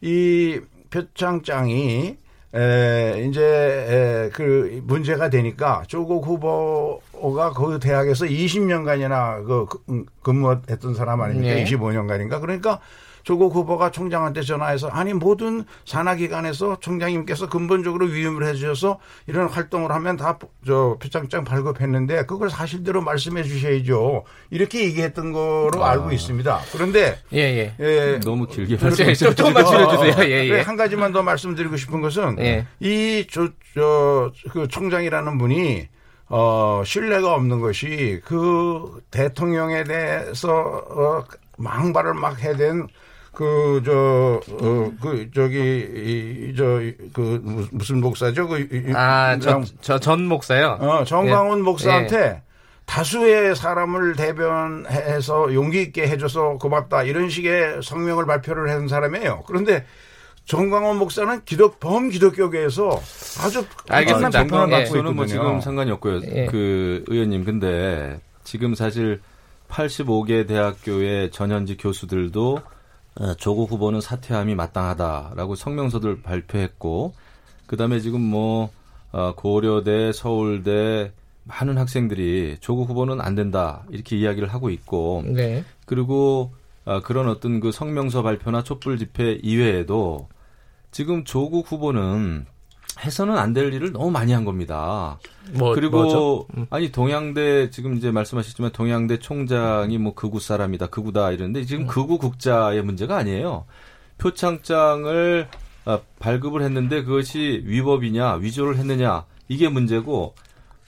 이 0.00 0.60
표창장이 0.90 2.16
에, 2.52 3.26
이제, 3.28 3.40
에, 3.44 4.30
그, 4.34 4.82
문제가 4.84 5.30
되니까 5.30 5.84
조국 5.86 6.26
후보가 6.26 7.52
그 7.52 7.78
대학에서 7.78 8.24
20년간이나 8.26 9.46
그, 9.46 9.66
그- 9.86 10.04
근무했던 10.24 10.94
사람 10.94 11.20
아닙니까? 11.20 11.54
네. 11.54 11.64
25년간인가? 11.64 12.40
그러니까 12.40 12.80
조국 13.22 13.54
후보가 13.54 13.90
총장한테 13.90 14.42
전화해서 14.42 14.88
아니 14.88 15.12
모든 15.12 15.64
산하기관에서 15.84 16.78
총장님께서 16.80 17.48
근본적으로 17.48 18.06
위임을 18.06 18.46
해주셔서 18.46 18.98
이런 19.26 19.48
활동을 19.48 19.92
하면 19.92 20.16
다 20.16 20.38
저 20.66 20.96
표창장 21.00 21.44
발급했는데 21.44 22.26
그걸 22.26 22.50
사실대로 22.50 23.00
말씀해 23.00 23.42
주셔야죠. 23.42 24.24
이렇게 24.50 24.84
얘기했던 24.84 25.32
거로 25.32 25.84
알고 25.84 26.12
있습니다. 26.12 26.60
그런데 26.72 27.18
예, 27.32 27.38
예. 27.38 27.74
예, 27.80 28.20
너무 28.20 28.46
길게. 28.46 28.76
말씀해 28.80 29.14
좀, 29.14 29.34
조금만 29.34 29.64
줄여주세요. 29.64 30.30
예, 30.30 30.42
네, 30.42 30.48
예. 30.50 30.60
한 30.60 30.76
가지만 30.76 31.12
더 31.12 31.22
말씀드리고 31.22 31.76
싶은 31.76 32.00
것은 32.00 32.36
예. 32.40 32.66
이저 32.80 33.48
저 33.74 34.32
그 34.52 34.66
총장이라는 34.68 35.38
분이 35.38 35.88
어 36.28 36.82
신뢰가 36.84 37.34
없는 37.34 37.60
것이 37.60 38.20
그 38.24 39.00
대통령에 39.10 39.84
대해서 39.84 40.50
어 40.52 41.24
망발을 41.56 42.14
막 42.14 42.38
해댄 42.40 42.86
그 43.32 43.80
저 43.84 44.40
어 44.60 44.90
그 45.00 45.30
저기 45.34 45.56
이 46.50 46.54
저 46.56 46.80
그 47.12 47.40
무슨 47.70 48.00
목사죠 48.00 48.48
그 48.48 48.58
이- 48.60 48.92
아, 48.94 49.38
저, 49.38 49.50
정- 49.50 49.64
저전 49.80 50.26
목사요? 50.26 50.78
어, 50.80 51.04
정광훈 51.04 51.58
예. 51.58 51.62
목사한테 51.62 52.42
다수의 52.86 53.54
사람을 53.54 54.16
대변해서 54.16 55.54
용기 55.54 55.80
있게 55.82 56.08
해줘서 56.08 56.58
고맙다 56.58 57.04
이런 57.04 57.30
식의 57.30 57.82
성명을 57.84 58.26
발표를 58.26 58.68
한 58.70 58.88
사람이에요. 58.88 59.44
그런데 59.46 59.84
정광훈 60.46 60.96
목사는 60.98 61.42
기독 61.44 61.78
범 61.78 62.08
기독교계에서 62.08 62.88
아주 63.44 63.64
알겠습니다. 63.88 64.40
엄청난 64.40 64.44
비판을 64.46 64.72
예. 64.72 64.76
받고 64.82 64.96
저는 64.96 65.14
뭐 65.16 65.24
있거든요. 65.26 65.44
지금 65.48 65.60
상관이 65.60 65.90
없고요. 65.92 66.20
예. 66.34 66.46
그 66.46 67.04
의원님 67.06 67.44
근데 67.44 68.18
지금 68.42 68.74
사실 68.74 69.20
85개 69.68 70.48
대학교의 70.48 71.30
전현직 71.30 71.78
교수들도 71.80 72.58
어, 72.58 72.62
조국 73.38 73.70
후보는 73.70 74.00
사퇴함이 74.00 74.54
마땅하다라고 74.54 75.54
성명서들 75.54 76.22
발표했고 76.22 77.14
그다음에 77.66 78.00
지금 78.00 78.20
뭐 78.20 78.70
어, 79.12 79.34
고려대, 79.34 80.12
서울대 80.12 81.12
많은 81.44 81.78
학생들이 81.78 82.58
조국 82.60 82.88
후보는 82.88 83.20
안 83.20 83.34
된다 83.34 83.84
이렇게 83.90 84.16
이야기를 84.16 84.48
하고 84.48 84.70
있고 84.70 85.24
네. 85.26 85.64
그리고 85.86 86.52
아, 86.84 87.00
그런 87.00 87.28
어떤 87.28 87.60
그 87.60 87.72
성명서 87.72 88.22
발표나 88.22 88.62
촛불 88.62 88.98
집회 88.98 89.32
이외에도 89.42 90.28
지금 90.90 91.24
조국 91.24 91.70
후보는 91.70 92.46
해서는 92.98 93.38
안 93.38 93.54
될 93.54 93.72
일을 93.72 93.92
너무 93.92 94.10
많이 94.10 94.32
한 94.32 94.44
겁니다. 94.44 95.18
뭐, 95.52 95.74
그리고 95.74 96.02
뭐죠? 96.02 96.46
음. 96.56 96.66
아니 96.70 96.90
동양대 96.92 97.70
지금 97.70 97.96
이제 97.96 98.10
말씀하셨지만 98.10 98.72
동양대 98.72 99.18
총장이 99.20 99.98
뭐 99.98 100.14
극우 100.14 100.40
사람이다, 100.40 100.88
극우다 100.88 101.32
이러는데 101.32 101.60
음. 101.60 101.66
지금 101.66 101.86
극우 101.86 102.18
국자의 102.18 102.82
문제가 102.82 103.16
아니에요. 103.16 103.64
표창장을 104.18 105.48
아, 105.86 106.00
발급을 106.18 106.62
했는데 106.62 107.02
그것이 107.02 107.62
위법이냐, 107.64 108.34
위조를 108.34 108.76
했느냐 108.76 109.24
이게 109.48 109.68
문제고 109.68 110.34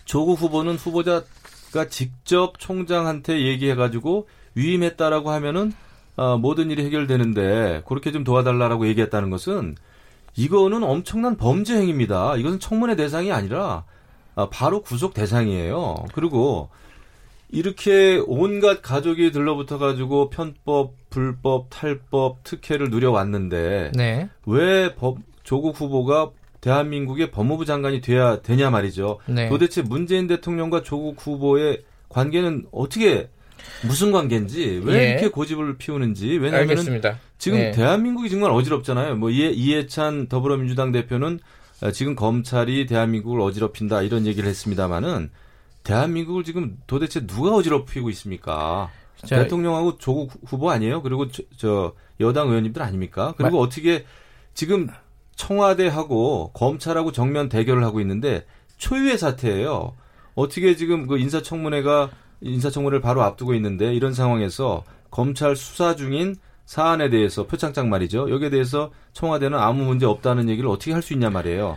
조국 0.04 0.40
후보는 0.40 0.76
후보자가 0.76 1.88
직접 1.88 2.58
총장한테 2.58 3.46
얘기해가지고 3.46 4.28
위임했다라고 4.54 5.30
하면은 5.30 5.72
아, 6.16 6.36
모든 6.36 6.70
일이 6.70 6.84
해결되는데 6.84 7.84
그렇게 7.88 8.12
좀 8.12 8.22
도와달라라고 8.22 8.86
얘기했다는 8.88 9.30
것은 9.30 9.76
이거는 10.36 10.82
엄청난 10.82 11.36
범죄 11.36 11.76
행위입니다. 11.76 12.36
이것은 12.36 12.60
청문회 12.60 12.96
대상이 12.96 13.32
아니라 13.32 13.84
아, 14.34 14.48
바로 14.50 14.82
구속 14.82 15.14
대상이에요. 15.14 16.06
그리고 16.14 16.70
이렇게 17.50 18.22
온갖 18.26 18.80
가족이 18.80 19.30
들러붙어 19.30 19.76
가지고 19.78 20.30
편법, 20.30 20.94
불법, 21.10 21.66
탈법, 21.68 22.42
특혜를 22.44 22.88
누려왔는데 22.88 23.92
네. 23.94 24.28
왜 24.46 24.94
법, 24.94 25.18
조국 25.42 25.78
후보가 25.78 26.30
대한민국의 26.62 27.30
법무부 27.30 27.66
장관이 27.66 28.00
돼야 28.00 28.40
되냐 28.40 28.70
말이죠. 28.70 29.18
네. 29.26 29.48
도대체 29.50 29.82
문재인 29.82 30.26
대통령과 30.28 30.82
조국 30.82 31.16
후보의 31.18 31.82
관계는 32.08 32.66
어떻게 32.72 33.28
무슨 33.86 34.12
관계인지 34.12 34.82
왜 34.84 34.94
예. 34.94 35.10
이렇게 35.10 35.28
고집을 35.28 35.76
피우는지 35.76 36.38
왜냐하면 36.38 36.70
알겠습니다. 36.70 37.18
지금 37.38 37.58
네. 37.58 37.70
대한민국이 37.72 38.30
정말 38.30 38.50
어지럽잖아요. 38.52 39.16
뭐 39.16 39.30
이해, 39.30 39.50
이해찬 39.50 40.28
더불어민주당 40.28 40.92
대표는 40.92 41.40
어, 41.82 41.90
지금 41.90 42.14
검찰이 42.14 42.86
대한민국을 42.86 43.40
어지럽힌다 43.40 44.02
이런 44.02 44.26
얘기를 44.26 44.48
했습니다마는 44.48 45.30
대한민국을 45.82 46.44
지금 46.44 46.78
도대체 46.86 47.26
누가 47.26 47.50
어지럽히고 47.54 48.08
있습니까? 48.10 48.90
자, 49.24 49.42
대통령하고 49.42 49.98
조국 49.98 50.32
후보 50.46 50.70
아니에요? 50.70 51.02
그리고 51.02 51.28
저, 51.28 51.42
저 51.56 51.94
여당 52.20 52.48
의원님들 52.48 52.82
아닙니까? 52.82 53.34
그리고 53.36 53.60
어떻게 53.60 54.04
지금 54.54 54.88
청와대하고 55.36 56.52
검찰하고 56.52 57.12
정면 57.12 57.48
대결을 57.48 57.84
하고 57.84 58.00
있는데 58.00 58.46
초유의 58.78 59.18
사태예요. 59.18 59.94
어떻게 60.34 60.76
지금 60.76 61.06
그 61.06 61.18
인사청문회가 61.18 62.10
인사청문회를 62.42 63.00
바로 63.00 63.22
앞두고 63.22 63.54
있는데 63.54 63.94
이런 63.94 64.12
상황에서 64.12 64.84
검찰 65.10 65.56
수사 65.56 65.94
중인 65.94 66.36
사안에 66.64 67.10
대해서 67.10 67.46
표창장 67.46 67.90
말이죠. 67.90 68.30
여기에 68.30 68.50
대해서 68.50 68.90
청와대는 69.12 69.58
아무 69.58 69.84
문제 69.84 70.06
없다는 70.06 70.48
얘기를 70.48 70.68
어떻게 70.70 70.92
할 70.92 71.02
수 71.02 71.12
있냐 71.12 71.30
말이에요. 71.30 71.76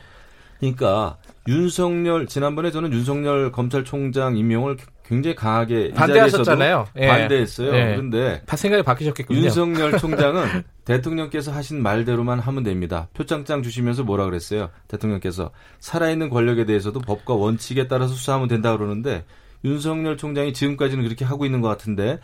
그러니까 0.60 1.18
윤석열 1.48 2.28
지난번에 2.28 2.72
저는 2.72 2.92
윤석열 2.94 3.52
검찰총장 3.52 4.38
임명을 4.38 4.78
굉장히 5.06 5.36
강하게 5.36 5.88
이 5.88 5.92
반대하셨잖아요. 5.92 6.88
예. 6.98 7.08
반대했어요. 7.08 7.76
예. 7.76 7.86
그런데 7.96 8.42
다 8.46 8.56
생각이 8.56 8.84
바뀌셨겠군요. 8.84 9.40
윤석열 9.40 9.98
총장은 10.00 10.64
대통령께서 10.86 11.52
하신 11.52 11.84
말대로만 11.84 12.40
하면 12.40 12.64
됩니다. 12.64 13.08
표창장 13.14 13.62
주시면서 13.64 14.04
뭐라 14.04 14.26
그랬어요? 14.26 14.70
대통령께서 14.88 15.52
살아있는 15.80 16.30
권력에 16.30 16.66
대해서도 16.66 17.02
법과 17.02 17.36
원칙에 17.36 17.88
따라서 17.88 18.14
수사하면 18.16 18.48
된다 18.48 18.76
그러는데 18.76 19.26
윤석열 19.66 20.16
총장이 20.18 20.54
지금까지는 20.54 21.04
그렇게 21.04 21.26
하고 21.26 21.46
있는 21.46 21.62
것 21.62 21.68
같은데 21.68 22.20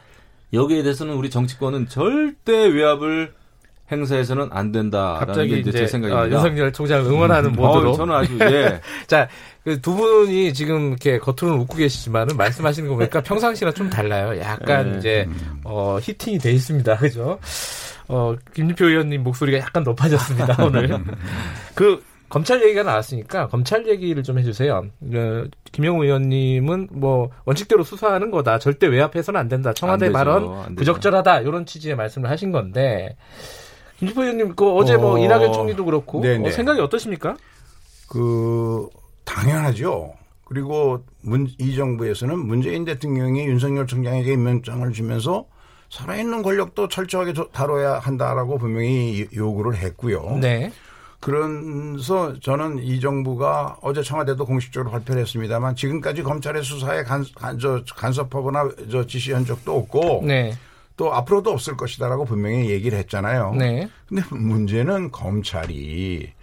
여기에 0.54 0.84
대해서는 0.84 1.16
우리 1.16 1.30
정치권은 1.30 1.88
절대 1.88 2.68
외압을 2.68 3.34
행사해서는 3.92 4.50
안 4.52 4.72
된다라는 4.72 5.20
갑자기 5.28 5.50
게 5.50 5.58
이제 5.60 5.72
제 5.72 5.84
어, 5.84 5.88
생각입니다. 5.88 6.36
윤석열 6.38 6.72
총장 6.72 7.06
응원하는 7.06 7.52
모드로. 7.52 7.92
어, 7.92 7.94
저는 7.94 8.16
아주 8.16 8.38
예. 8.40 8.80
자, 9.08 9.28
그 9.64 9.80
두 9.82 9.96
분이 9.96 10.54
지금 10.54 10.90
이렇게 10.90 11.20
겉으로는 11.20 11.62
웃고 11.62 11.78
계시지만은 11.78 12.36
말씀하시는 12.36 12.90
거 12.90 12.96
보니까 12.96 13.22
평상시랑 13.22 13.74
좀 13.74 13.90
달라요. 13.90 14.40
약간 14.42 14.94
네. 14.94 14.98
이제 14.98 15.30
어 15.64 16.00
히팅이 16.02 16.40
돼 16.40 16.52
있습니다. 16.52 16.98
그죠? 16.98 17.38
어 18.08 18.36
김진표 18.56 18.86
의원님 18.86 19.24
목소리가 19.24 19.60
약간 19.60 19.84
높아졌습니다 19.84 20.64
오늘. 20.64 20.98
그 21.76 22.02
검찰 22.32 22.64
얘기가 22.64 22.84
나왔으니까 22.84 23.48
검찰 23.50 23.88
얘기를 23.88 24.24
좀 24.24 24.40
해주세요. 24.40 24.86
그, 25.12 25.50
김영우 25.72 26.04
의원님은 26.04 26.90
뭐 26.92 27.30
원칙대로 27.46 27.84
수사하는 27.84 28.32
거다. 28.32 28.58
절대 28.60 28.88
외압해서는 28.88 29.40
안 29.40 29.48
된다. 29.48 29.74
청와대 29.74 30.06
안 30.08 30.12
되죠. 30.12 30.18
발언. 30.18 30.76
부적절하다. 30.76 31.42
이런 31.42 31.66
취지의 31.66 31.96
말씀을 31.96 32.30
하신 32.30 32.52
건데 32.52 33.16
김진표 34.00 34.22
의원님 34.24 34.56
그 34.56 34.70
어제 34.72 34.98
뭐 34.98 35.16
어, 35.16 35.20
이낙연 35.20 35.54
총리도 35.54 35.86
그렇고 35.86 36.22
네네. 36.22 36.48
어, 36.48 36.52
생각이 36.52 36.80
어떠십니까? 36.82 37.36
그 38.08 38.88
당연하죠. 39.26 40.14
그리고 40.46 41.04
문, 41.22 41.48
이 41.60 41.76
정부에서는 41.76 42.38
문재인 42.38 42.84
대통령이 42.84 43.46
윤석열 43.46 43.88
총장에게 43.88 44.34
임명장을 44.34 44.92
주면서 44.92 45.46
살아있는 45.90 46.42
권력도 46.44 46.88
철저하게 46.88 47.34
조- 47.34 47.50
다뤄야 47.52 48.00
한다라고 48.00 48.58
분명히 48.58 49.28
요구를 49.36 49.76
했고요. 49.78 50.38
네. 50.42 50.72
그래서 51.22 52.34
저는 52.40 52.80
이 52.80 53.00
정부가 53.00 53.78
어제 53.82 54.02
청와대도 54.02 54.44
공식적으로 54.44 54.90
발표를 54.90 55.22
했습니다만 55.22 55.76
지금까지 55.76 56.24
검찰의 56.24 56.64
수사에 56.64 57.04
간, 57.04 57.24
간, 57.36 57.60
저, 57.60 57.84
간섭하거나 57.96 58.72
저 58.92 59.06
지시한 59.06 59.46
적도 59.46 59.78
없고 59.78 60.24
네. 60.26 60.52
또 60.98 61.14
앞으로도 61.14 61.52
없을 61.52 61.78
것이다라고 61.78 62.26
분명히 62.26 62.72
얘기를 62.72 62.98
했잖아요. 62.98 63.54
네. 63.54 63.88
근데 64.10 64.24
문제는 64.32 65.12
검찰이 65.12 66.34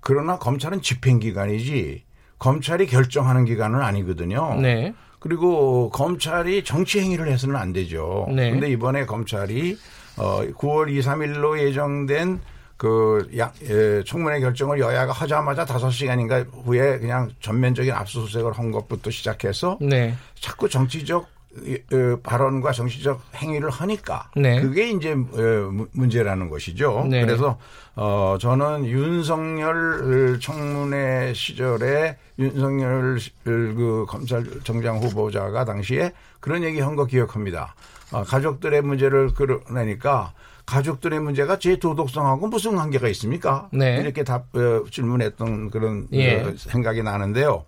그러나 0.00 0.38
검찰은 0.38 0.82
집행기관이지 0.82 2.04
검찰이 2.38 2.86
결정하는 2.86 3.46
기관은 3.46 3.80
아니거든요. 3.80 4.54
네. 4.60 4.94
그리고 5.18 5.88
검찰이 5.90 6.64
정치 6.64 7.00
행위를 7.00 7.28
해서는 7.28 7.56
안 7.56 7.72
되죠. 7.72 8.26
네. 8.30 8.50
근데 8.50 8.70
이번에 8.70 9.06
검찰이 9.06 9.78
어 10.18 10.42
9월 10.42 10.90
2, 10.90 11.00
3일로 11.00 11.58
예정된 11.58 12.40
그 12.80 13.28
야, 13.36 13.52
예, 13.68 14.02
청문회 14.06 14.40
결정을 14.40 14.80
여야가 14.80 15.12
하자마자 15.12 15.66
5시간인가 15.66 16.46
후에 16.64 16.98
그냥 16.98 17.28
전면적인 17.42 17.92
압수수색을 17.92 18.52
한 18.52 18.70
것부터 18.70 19.10
시작해서 19.10 19.76
네. 19.82 20.14
자꾸 20.40 20.66
정치적 20.66 21.24
어, 21.52 22.16
발언과 22.22 22.72
정치적 22.72 23.20
행위를 23.34 23.68
하니까 23.68 24.30
네. 24.34 24.62
그게 24.62 24.88
이제 24.88 25.12
어, 25.12 25.68
무- 25.70 25.88
문제라는 25.92 26.48
것이죠. 26.48 27.06
네. 27.10 27.20
그래서 27.26 27.58
어 27.96 28.38
저는 28.40 28.86
윤석열 28.86 30.38
청문회 30.40 31.34
시절에 31.34 32.16
윤석열 32.38 33.18
그 33.44 34.06
검찰청장 34.08 35.00
후보자가 35.00 35.66
당시에 35.66 36.12
그런 36.40 36.62
얘기 36.64 36.80
한 36.80 36.96
거 36.96 37.04
기억합니다. 37.04 37.74
어, 38.12 38.22
가족들의 38.22 38.80
문제를 38.80 39.34
끌어내니까 39.34 40.32
가족들의 40.70 41.18
문제가 41.20 41.58
제 41.58 41.76
도덕성하고 41.76 42.46
무슨 42.46 42.76
관계가 42.76 43.08
있습니까? 43.08 43.68
네. 43.72 43.96
이렇게 44.00 44.22
답 44.22 44.46
어, 44.54 44.84
질문했던 44.90 45.70
그런 45.70 46.06
예. 46.12 46.40
어, 46.42 46.52
생각이 46.56 47.02
나는데요. 47.02 47.64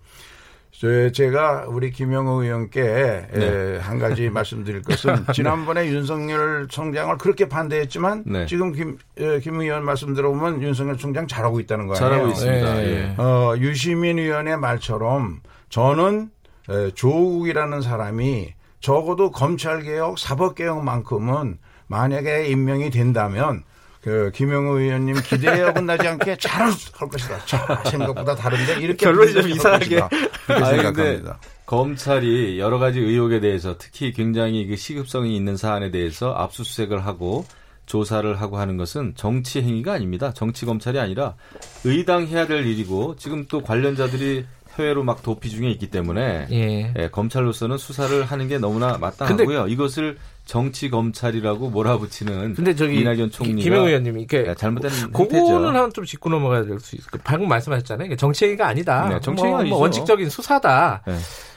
저- 0.71 1.11
제가 1.11 1.65
우리 1.67 1.91
김영우 1.91 2.43
의원께 2.43 2.81
에, 2.81 3.77
한 3.81 3.99
가지 3.99 4.29
말씀드릴 4.31 4.81
것은 4.81 5.25
지난번에 5.33 5.87
윤석열 5.87 6.67
총장을 6.67 7.15
그렇게 7.19 7.47
반대했지만 7.47 8.23
네. 8.25 8.45
지금 8.47 8.71
김, 8.73 8.97
에, 9.17 9.39
김 9.39 9.59
의원 9.61 9.85
말씀 9.85 10.13
들어보면 10.13 10.61
윤석열 10.61 10.97
총장 10.97 11.27
잘하고 11.27 11.59
있다는 11.59 11.87
거예요. 11.87 11.99
잘하고 11.99 12.27
있습니다. 12.29 12.83
예. 12.83 12.87
예. 12.87 13.21
어, 13.21 13.55
유시민 13.59 14.17
의원의 14.17 14.57
말처럼 14.57 15.41
저는 15.69 16.29
에, 16.69 16.91
조국이라는 16.91 17.81
사람이 17.81 18.53
적어도 18.79 19.31
검찰개혁, 19.31 20.17
사법개혁만큼은 20.19 21.57
만약에 21.93 22.47
임명이 22.47 22.89
된다면 22.89 23.63
그 24.01 24.31
김영우 24.33 24.79
의원님 24.79 25.15
기대에 25.21 25.61
어긋나지 25.61 26.07
않게 26.07 26.37
잘 26.41 26.71
할 26.93 27.09
것이다. 27.09 27.45
자, 27.45 27.83
생각보다 27.85 28.35
다른데 28.35 28.79
이렇게 28.81 29.05
결론이 29.05 29.31
좀 29.31 29.47
이상하게. 29.47 30.01
아니, 30.49 30.65
생각합니다. 30.65 31.37
검찰이 31.67 32.59
여러 32.59 32.79
가지 32.79 32.99
의혹에 32.99 33.39
대해서 33.39 33.75
특히 33.77 34.11
굉장히 34.11 34.65
그 34.65 34.75
시급성이 34.75 35.35
있는 35.35 35.55
사안에 35.55 35.91
대해서 35.91 36.33
압수수색을 36.33 37.05
하고 37.05 37.45
조사를 37.85 38.41
하고 38.41 38.57
하는 38.57 38.77
것은 38.77 39.13
정치 39.15 39.61
행위가 39.61 39.93
아닙니다. 39.93 40.33
정치 40.33 40.65
검찰이 40.65 40.99
아니라 40.99 41.35
의당해야 41.83 42.47
될 42.47 42.65
일이고 42.65 43.15
지금 43.17 43.45
또 43.47 43.61
관련자들이 43.61 44.45
해외로 44.77 45.03
막 45.03 45.21
도피 45.21 45.49
중에 45.49 45.69
있기 45.71 45.91
때문에 45.91 46.47
예. 46.51 46.93
예, 46.97 47.09
검찰로서는 47.09 47.77
수사를 47.77 48.23
하는 48.25 48.47
게 48.47 48.57
너무나 48.57 48.97
마땅하고요. 48.97 49.67
이것을 49.67 50.17
정치 50.45 50.89
검찰이라고 50.89 51.69
몰아붙이는 51.69 52.53
근데 52.55 52.75
저기 52.75 52.99
이낙연 52.99 53.31
총리가 53.31 53.61
김영 53.61 53.85
의원님 53.85 54.17
이게 54.19 54.45
예, 54.47 54.55
잘못된 54.55 54.91
그거는. 55.13 55.75
한 55.75 55.91
좀 55.93 56.03
짚고 56.05 56.29
넘어가야 56.29 56.65
될 56.65 56.79
수 56.79 56.95
있을 56.95 57.09
것 57.11 57.23
방금 57.23 57.47
말씀하셨잖아요. 57.47 58.07
이게 58.07 58.15
정치행위가 58.15 58.67
아니다. 58.67 59.07
네, 59.09 59.19
정치행위가 59.21 59.49
뭐, 59.51 59.59
아니죠. 59.61 59.75
뭐 59.75 59.81
원칙적인 59.83 60.29
수사다. 60.29 61.03
네. 61.07 61.15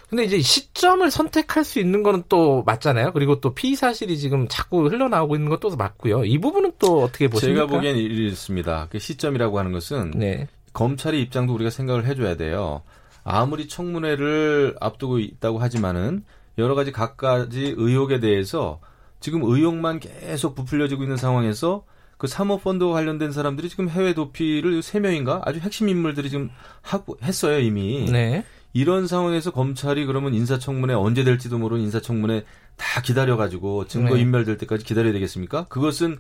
근데 0.09 0.23
이제 0.25 0.41
시점을 0.41 1.11
선택할 1.11 1.65
수 1.65 1.81
있는 1.81 2.05
거는 2.05 2.23
또 2.29 2.63
맞잖아요. 2.65 3.13
그리고 3.13 3.41
또 3.41 3.55
피의 3.55 3.75
사실이 3.75 4.19
지금 4.19 4.47
자꾸 4.49 4.87
흘러나오고 4.89 5.35
있는 5.35 5.49
것도 5.49 5.75
맞고요. 5.77 6.25
이 6.25 6.39
부분은 6.39 6.75
또 6.79 7.03
어떻게 7.03 7.27
보십니까? 7.27 7.63
제가 7.63 7.73
보기엔 7.73 7.97
이렇습니다. 7.97 8.87
그 8.91 9.01
시점이라고 9.01 9.59
하는 9.59 9.73
것은 9.73 10.13
네. 10.15 10.47
검찰의 10.75 11.21
입장도 11.23 11.53
우리가 11.55 11.71
생각을 11.71 12.07
해줘야 12.07 12.37
돼요. 12.37 12.83
아무리 13.25 13.67
청문회를 13.67 14.77
앞두고 14.81 15.19
있다고 15.19 15.59
하지만은 15.59 16.25
여러 16.59 16.75
가지 16.75 16.93
각가지 16.93 17.75
의혹에 17.77 18.21
대해서 18.21 18.81
지금 19.21 19.43
의혹만 19.43 20.01
계속 20.01 20.55
부풀려지고 20.55 21.03
있는 21.03 21.17
상황에서 21.17 21.85
그 22.19 22.27
사모펀드와 22.27 22.95
관련된 22.95 23.33
사람들이 23.33 23.69
지금 23.69 23.89
해외 23.89 24.15
도피를 24.15 24.83
세 24.83 25.01
명인가 25.01 25.43
아주 25.45 25.59
핵심 25.61 25.89
인물들이 25.89 26.31
지금 26.31 26.51
하고 26.81 27.17
했어요 27.23 27.59
이미. 27.59 28.11
네. 28.11 28.45
이런 28.73 29.07
상황에서 29.07 29.53
검찰이 29.53 30.05
그러면 30.05 30.35
인사청문회 30.35 30.95
언제 30.95 31.25
될지도 31.25 31.59
모르는 31.59 31.83
인사청문회 31.85 32.45
다 32.77 33.01
기다려가지고 33.01 33.87
증거 33.87 34.15
네. 34.15 34.21
인멸될 34.21 34.59
때까지 34.59 34.85
기다려야 34.85 35.13
되겠습니까? 35.15 35.65
그것은 35.69 36.19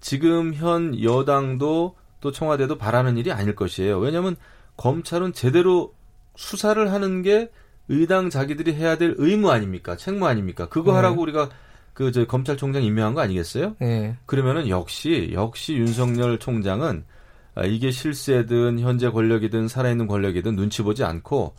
지금 0.00 0.54
현 0.54 1.02
여당도 1.02 1.96
또 2.20 2.32
청와대도 2.32 2.78
바라는 2.78 3.16
일이 3.16 3.30
아닐 3.30 3.54
것이에요. 3.54 3.98
왜냐하면 3.98 4.36
검찰은 4.76 5.32
제대로 5.32 5.94
수사를 6.36 6.92
하는 6.92 7.22
게 7.22 7.50
의당 7.88 8.30
자기들이 8.30 8.74
해야 8.74 8.96
될 8.96 9.14
의무 9.18 9.50
아닙니까? 9.50 9.96
책무 9.96 10.26
아닙니까? 10.26 10.68
그거 10.68 10.92
네. 10.92 10.96
하라고 10.96 11.22
우리가 11.22 11.48
그 11.98 12.12
저 12.12 12.24
검찰총장 12.24 12.84
임명한 12.84 13.14
거 13.14 13.20
아니겠어요? 13.22 13.74
네. 13.80 14.16
그러면은 14.24 14.68
역시 14.68 15.30
역시 15.32 15.74
윤석열 15.74 16.38
총장은 16.38 17.02
아, 17.56 17.64
이게 17.64 17.90
실세든 17.90 18.78
현재 18.78 19.10
권력이든 19.10 19.66
살아있는 19.66 20.06
권력이든 20.06 20.54
눈치 20.54 20.82
보지 20.82 21.02
않고 21.02 21.56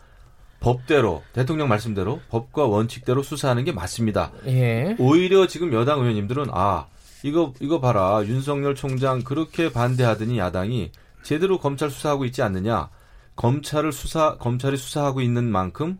법대로 0.61 1.23
대통령 1.33 1.67
말씀대로 1.67 2.21
법과 2.29 2.67
원칙대로 2.67 3.21
수사하는 3.21 3.65
게 3.65 3.73
맞습니다. 3.73 4.31
예. 4.45 4.95
오히려 4.97 5.45
지금 5.45 5.73
여당 5.73 5.99
의원님들은 5.99 6.47
아 6.51 6.87
이거 7.23 7.53
이거 7.59 7.81
봐라 7.81 8.21
윤석열 8.25 8.75
총장 8.75 9.21
그렇게 9.23 9.73
반대하더니 9.73 10.39
야당이 10.39 10.91
제대로 11.21 11.59
검찰 11.59 11.89
수사하고 11.89 12.23
있지 12.23 12.41
않느냐 12.41 12.89
검찰을 13.35 13.91
수사 13.91 14.37
검찰이 14.37 14.77
수사하고 14.77 15.19
있는 15.19 15.51
만큼 15.51 15.99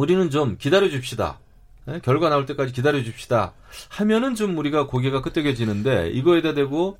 우리는 0.00 0.30
좀 0.30 0.56
기다려 0.58 0.88
줍시다. 0.88 1.38
예? 1.88 2.00
결과 2.02 2.30
나올 2.30 2.46
때까지 2.46 2.72
기다려 2.72 3.02
줍시다. 3.02 3.52
하면은 3.90 4.34
좀 4.34 4.56
우리가 4.56 4.86
고개가 4.86 5.20
끄덕여지는데 5.20 6.10
이거에다 6.10 6.54
대고 6.54 6.96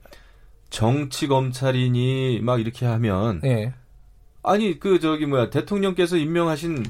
정치 0.69 1.27
검찰이니 1.27 2.41
막 2.43 2.61
이렇게 2.61 2.85
하면 2.85 3.41
예. 3.45 3.73
아니 4.43 4.79
그 4.79 5.01
저기 5.01 5.25
뭐야 5.25 5.49
대통령께서 5.49 6.19
임명하신 6.19 6.85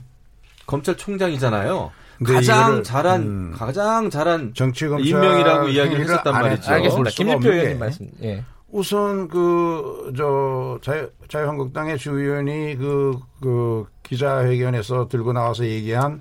검찰총장이잖아요. 0.66 1.92
가장 2.24 2.66
이거를, 2.66 2.82
잘한 2.82 3.22
음, 3.22 3.52
가장 3.56 4.10
잘한 4.10 4.52
정치 4.54 4.88
검찰 4.88 5.06
임명이라고 5.06 5.68
이야기를 5.68 6.02
했었단 6.02 6.34
안 6.34 6.42
말이죠. 6.42 6.72
알겠습니다. 6.72 7.10
없는 7.34 7.50
의원님 7.50 7.72
게 7.72 7.74
말씀. 7.78 8.10
예. 8.22 8.44
우선 8.72 9.28
그 9.28 9.80
저 10.16 10.78
자유, 10.82 11.08
자유한국당의 11.28 11.98
주 11.98 12.18
의원이 12.18 12.76
그, 12.76 13.18
그 13.40 13.86
기자회견에서 14.02 15.08
들고 15.08 15.32
나와서 15.32 15.64
얘기한 15.64 16.20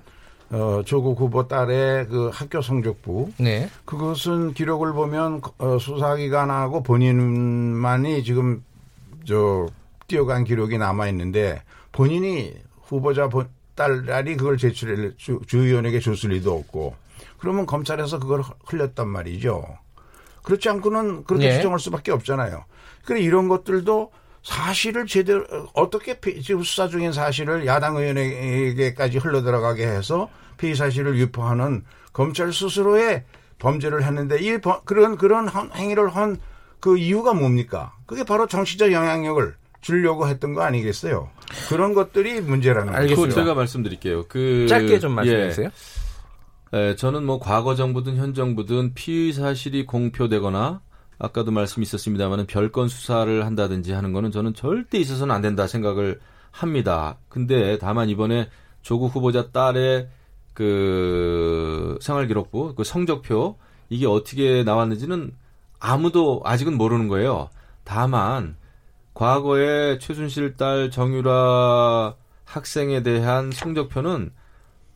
어, 0.50 0.82
조국 0.84 1.20
후보 1.20 1.46
딸의 1.46 2.08
그 2.08 2.30
학교 2.32 2.60
성적부 2.60 3.32
네. 3.38 3.68
그것은 3.84 4.54
기록을 4.54 4.92
보면 4.92 5.40
어, 5.58 5.78
수사기관하고 5.78 6.82
본인만이 6.82 8.24
지금 8.24 8.64
저 9.26 9.66
뛰어간 10.08 10.44
기록이 10.44 10.78
남아 10.78 11.08
있는데 11.08 11.62
본인이 11.92 12.54
후보자 12.82 13.28
본, 13.28 13.48
딸이 13.76 14.36
그걸 14.36 14.58
제출해 14.58 15.12
주, 15.16 15.40
주 15.46 15.58
의원에게 15.58 16.00
줬을 16.00 16.30
리도 16.30 16.52
없고 16.52 16.94
그러면 17.38 17.66
검찰에서 17.66 18.18
그걸 18.18 18.42
흘렸단 18.66 19.08
말이죠. 19.08 19.64
그렇지 20.42 20.68
않고는 20.68 21.24
그렇게 21.24 21.46
예. 21.46 21.52
추정할 21.56 21.78
수밖에 21.78 22.12
없잖아요. 22.12 22.64
그래 23.04 23.20
이런 23.20 23.48
것들도 23.48 24.10
사실을 24.42 25.06
제대로 25.06 25.44
어떻게 25.74 26.18
피- 26.18 26.40
지금 26.42 26.62
수사 26.62 26.88
중인 26.88 27.12
사실을 27.12 27.66
야당 27.66 27.96
의원에게까지 27.96 29.18
흘러 29.18 29.42
들어가게 29.42 29.86
해서 29.86 30.28
피의 30.56 30.74
사실을 30.74 31.18
유포하는 31.18 31.84
검찰 32.12 32.52
스스로의 32.52 33.24
범죄를 33.58 34.02
했는데 34.04 34.38
이 34.40 34.58
버- 34.58 34.82
그런 34.82 35.16
그런 35.16 35.46
한- 35.48 35.70
행위를 35.74 36.08
한 36.16 36.38
그 36.80 36.96
이유가 36.96 37.34
뭡니까? 37.34 37.92
그게 38.06 38.24
바로 38.24 38.46
정치적 38.46 38.90
영향력을 38.90 39.54
주려고 39.82 40.26
했던 40.28 40.54
거 40.54 40.62
아니겠어요? 40.62 41.28
그런 41.68 41.92
것들이 41.92 42.40
문제라는 42.40 42.94
알겠습니다. 42.94 43.16
그 43.16 43.22
거죠. 43.28 43.34
제가 43.42 43.52
말씀드릴게요. 43.54 44.24
그 44.28 44.66
짧게 44.66 44.98
좀 44.98 45.12
말씀해 45.12 45.44
예. 45.44 45.48
주세요. 45.50 45.66
예, 45.66 45.70
저는 46.96 47.24
뭐 47.24 47.40
과거 47.40 47.74
정부든 47.74 48.16
현 48.16 48.32
정부든 48.32 48.94
피의 48.94 49.32
사실이 49.32 49.86
공표되거나 49.86 50.80
아까도 51.18 51.50
말씀 51.50 51.82
있었습니다만은 51.82 52.46
별건 52.46 52.88
수사를 52.88 53.44
한다든지 53.44 53.92
하는 53.92 54.12
거는 54.12 54.30
저는 54.30 54.54
절대 54.54 54.98
있어서는 54.98 55.34
안 55.34 55.42
된다 55.42 55.66
생각을 55.66 56.20
합니다. 56.50 57.18
근데 57.28 57.78
다만 57.78 58.08
이번에 58.08 58.48
조국 58.82 59.14
후보자 59.14 59.50
딸의 59.50 60.08
그 60.54 61.98
생활기록부 62.00 62.74
그 62.74 62.84
성적표 62.84 63.56
이게 63.88 64.06
어떻게 64.06 64.62
나왔는지는 64.62 65.32
아무도 65.78 66.40
아직은 66.44 66.76
모르는 66.78 67.08
거예요. 67.08 67.50
다만 67.84 68.56
과거에 69.14 69.98
최순실 69.98 70.56
딸 70.56 70.90
정유라 70.90 72.14
학생에 72.44 73.02
대한 73.02 73.50
성적표는 73.50 74.30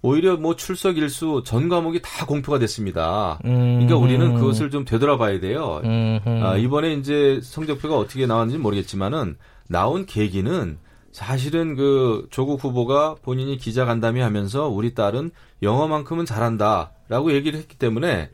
오히려 0.05 0.37
뭐 0.37 0.55
출석 0.55 0.99
일수 0.99 1.43
전 1.47 1.71
과목이 1.71 2.03
다 2.03 2.27
공표가 2.27 2.59
됐습니다. 2.59 3.39
그러니까 3.41 3.97
우리는 3.97 4.35
그것을 4.35 4.69
좀 4.69 4.85
되돌아봐야 4.85 5.41
돼요. 5.41 5.81
음, 5.83 6.21
아, 6.43 6.59
이번에 6.59 6.93
이제 6.93 7.41
성적표가 7.43 7.97
어떻게 7.97 8.27
나왔는지 8.27 8.59
모르겠지만은 8.59 9.39
나온 9.67 10.05
계기는 10.05 10.77
사실은 11.11 11.75
그 11.75 12.27
조국 12.31 12.63
후보가 12.63 13.17
본인이 13.23 13.57
기자 13.57 13.87
간담회 13.87 14.21
하면서 14.21 14.69
우리 14.69 14.93
딸은 14.93 15.31
영어만큼은 15.63 16.27
잘한다라고 16.27 17.33
얘기를 17.33 17.59
했기 17.59 17.79
때문에 17.79 18.29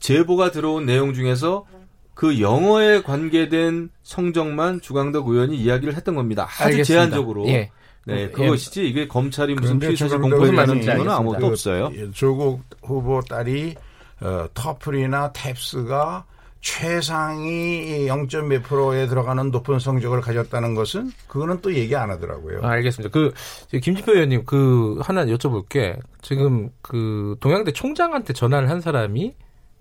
제보가 0.00 0.50
들어온 0.50 0.84
내용 0.84 1.14
중에서 1.14 1.64
그 2.12 2.38
영어에 2.42 3.00
관계된 3.00 3.88
성적만 4.02 4.82
주광덕 4.82 5.26
의원이 5.26 5.56
이야기를 5.56 5.96
했던 5.96 6.16
겁니다. 6.16 6.44
아주 6.44 6.64
알겠습니다. 6.64 6.84
제한적으로. 6.84 7.48
예. 7.48 7.70
네, 8.06 8.22
예. 8.22 8.28
그것이지 8.28 8.86
이게 8.86 9.08
검찰이 9.08 9.54
무슨 9.54 9.78
그런데 9.78 9.86
피의 9.86 9.96
사실 9.96 10.16
조금 10.16 10.30
더 10.30 10.36
공표했다는 10.36 10.76
무슨 10.76 10.90
증거는 10.90 11.12
아무것도. 11.12 11.46
없어요. 11.46 11.90
그 11.90 12.10
조국 12.12 12.62
후보 12.82 13.20
딸이 13.22 13.74
어, 14.20 14.46
터플이나 14.54 15.32
탭스가 15.32 16.24
최상위 16.60 18.06
0. 18.08 18.26
몇 18.48 18.62
프로에 18.62 19.06
들어가는 19.06 19.50
높은 19.50 19.78
성적을 19.78 20.22
가졌다는 20.22 20.74
것은 20.74 21.12
그거는 21.28 21.60
또 21.60 21.74
얘기 21.74 21.94
안 21.94 22.10
하더라고요. 22.10 22.60
아, 22.62 22.70
알겠습니다. 22.70 23.12
그 23.12 23.32
김지표 23.78 24.12
의원님 24.12 24.44
그 24.46 24.98
하나 25.02 25.26
여쭤볼게. 25.26 25.98
지금 26.22 26.70
그 26.80 27.36
동양대 27.40 27.72
총장한테 27.72 28.32
전화를 28.32 28.70
한 28.70 28.80
사람이 28.80 29.34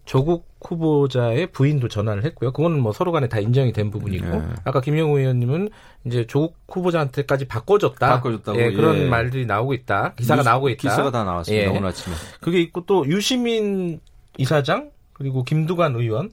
조국 0.05 0.47
후보자의 0.65 1.47
부인도 1.47 1.87
전화를 1.87 2.25
했고요. 2.25 2.51
그거는 2.51 2.79
뭐 2.79 2.91
서로 2.91 3.11
간에 3.11 3.29
다 3.29 3.39
인정이 3.39 3.71
된 3.71 3.89
부분이고 3.89 4.25
네. 4.27 4.41
아까 4.65 4.81
김영우 4.81 5.17
의원님은 5.17 5.69
이제 6.05 6.25
조국 6.27 6.55
후보자한테까지 6.69 7.45
바꿔줬다. 7.45 8.07
바꿔줬다고, 8.09 8.59
예, 8.59 8.71
그런 8.71 8.97
예. 8.97 9.05
말들이 9.07 9.45
나오고 9.45 9.73
있다. 9.73 10.13
기사가 10.17 10.41
뉴스- 10.41 10.49
나오고 10.49 10.69
있다. 10.69 10.81
기사가 10.81 11.11
다 11.11 11.23
나왔습니다. 11.23 11.65
예. 11.65 11.69
오늘 11.69 11.87
아침에. 11.87 12.15
그게 12.41 12.59
있고 12.61 12.85
또 12.85 13.05
유시민 13.07 13.99
이사장 14.37 14.91
그리고 15.13 15.43
김두관 15.43 15.95
의원 15.95 16.31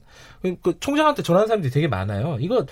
그 0.61 0.77
총장한테 0.79 1.21
전화한 1.23 1.47
사람들이 1.47 1.71
되게 1.71 1.87
많아요. 1.87 2.37
이거 2.39 2.65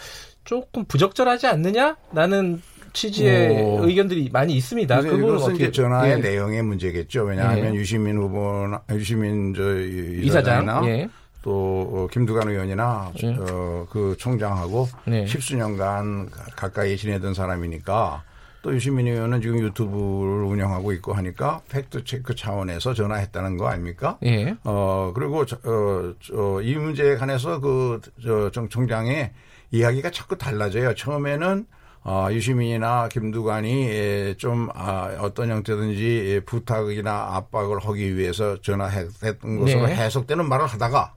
조금 0.44 0.84
부적절하지 0.86 1.48
않느냐라는 1.48 2.62
취지의 2.94 3.62
오. 3.64 3.86
의견들이 3.88 4.30
많이 4.32 4.54
있습니다. 4.56 5.02
그거는 5.02 5.36
어떻게 5.36 5.72
전화의 5.72 6.14
예. 6.14 6.18
내용의 6.18 6.62
문제겠죠. 6.64 7.24
왜냐하면 7.24 7.74
예. 7.76 7.80
유시민 7.80 8.18
후보나 8.18 8.82
유시민 8.92 9.54
저 9.54 9.62
이사장 9.80 10.24
이사장이나 10.24 10.82
예. 10.88 11.10
또 11.42 11.90
어, 11.94 12.08
김두관 12.12 12.50
의원이나 12.50 13.12
예. 13.24 13.36
어, 13.40 13.86
그 13.90 14.16
총장하고 14.18 14.88
네. 15.06 15.26
십수년간 15.26 16.30
가- 16.30 16.44
가까이 16.56 16.98
지내던 16.98 17.34
사람이니까 17.34 18.24
또 18.62 18.76
유시민 18.76 19.08
의원은 19.08 19.42
지금 19.42 19.60
유튜브를 19.60 20.44
운영하고 20.44 20.92
있고 20.94 21.14
하니까 21.14 21.62
팩트 21.70 22.04
체크 22.04 22.36
차원에서 22.36 22.94
전화했다는 22.94 23.56
거 23.56 23.68
아닙니까? 23.70 24.18
예. 24.26 24.54
어 24.66 25.14
그리고 25.16 25.46
저, 25.46 25.56
어, 25.64 26.14
저, 26.22 26.62
이 26.62 26.76
문제에 26.76 27.16
관해서 27.16 27.62
그저 27.62 28.52
총장의 28.70 29.32
이야기가 29.72 30.12
자꾸 30.12 30.38
달라져요. 30.38 30.94
처음에는 30.96 31.66
어, 32.12 32.28
유시민이나 32.32 33.08
김두관이 33.08 33.88
예, 33.88 34.34
좀 34.36 34.68
아, 34.74 35.16
어떤 35.20 35.52
형태든지 35.52 36.04
예, 36.26 36.40
부탁이나 36.40 37.36
압박을 37.36 37.86
하기 37.86 38.18
위해서 38.18 38.60
전화했던 38.64 39.60
것으로 39.60 39.86
네. 39.86 39.96
해석되는 39.96 40.50
말을 40.50 40.66
하다가 40.66 41.14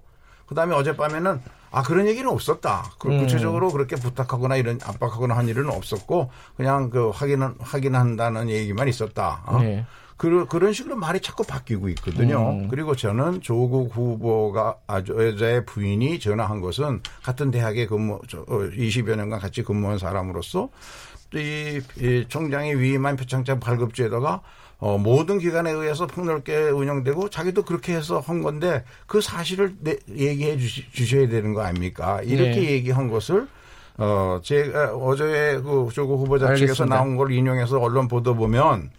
그다음에 0.49 0.75
어젯밤에는 0.75 1.41
아 1.71 1.83
그런 1.83 2.07
얘기는 2.07 2.29
없었다. 2.29 2.85
그 2.99 3.09
음. 3.09 3.21
구체적으로 3.21 3.71
그렇게 3.71 3.97
부탁하거나 3.97 4.57
이런 4.57 4.79
압박하거나 4.85 5.35
한 5.35 5.49
일은 5.49 5.71
없었고 5.71 6.31
그냥 6.59 6.91
그 6.91 7.09
확인은 7.09 7.55
확인한다는 7.59 8.51
얘기만 8.51 8.87
있었다. 8.87 9.45
어? 9.47 9.61
네. 9.61 9.87
그, 10.23 10.47
그런 10.47 10.73
식으로 10.73 10.95
말이 10.95 11.19
자꾸 11.19 11.43
바뀌고 11.43 11.89
있거든요. 11.89 12.51
음. 12.51 12.69
그리고 12.69 12.95
저는 12.95 13.41
조국 13.41 13.93
후보가 13.93 14.77
아주 14.87 15.17
여자의 15.19 15.67
부인이 15.67 16.21
전화한 16.21 16.61
것은 16.61 17.01
같은 17.25 17.51
대학에 17.51 17.89
근무 17.89 18.21
저, 18.29 18.39
어, 18.43 18.71
20여 18.71 19.17
년간 19.17 19.41
같이 19.41 19.65
근무한 19.65 19.99
사람으로서 19.99 20.69
이, 21.35 21.81
이 21.99 22.25
총장이 22.29 22.77
위임한 22.77 23.17
표창장 23.17 23.59
발급제도가 23.59 24.43
어, 24.79 24.97
모든 24.97 25.41
기관에 25.41 25.73
의해서 25.73 26.07
폭넓게 26.07 26.69
운영되고 26.69 27.29
자기도 27.29 27.65
그렇게 27.65 27.97
해서 27.97 28.21
한 28.21 28.43
건데 28.43 28.85
그 29.09 29.21
사실을 29.21 29.75
내, 29.81 29.97
얘기해 30.09 30.57
주시, 30.57 30.89
주셔야 30.93 31.27
되는 31.27 31.53
거 31.53 31.63
아닙니까? 31.63 32.23
이렇게 32.23 32.61
네. 32.61 32.71
얘기한 32.71 33.09
것을 33.09 33.49
어, 33.99 34.39
제가 34.41 34.95
어제 34.95 35.61
그 35.65 35.89
조국 35.93 36.21
후보자 36.21 36.47
측에서 36.55 36.63
알겠습니다. 36.85 36.95
나온 36.95 37.17
걸 37.17 37.33
인용해서 37.33 37.81
언론 37.81 38.07
보도 38.07 38.37
보면 38.37 38.91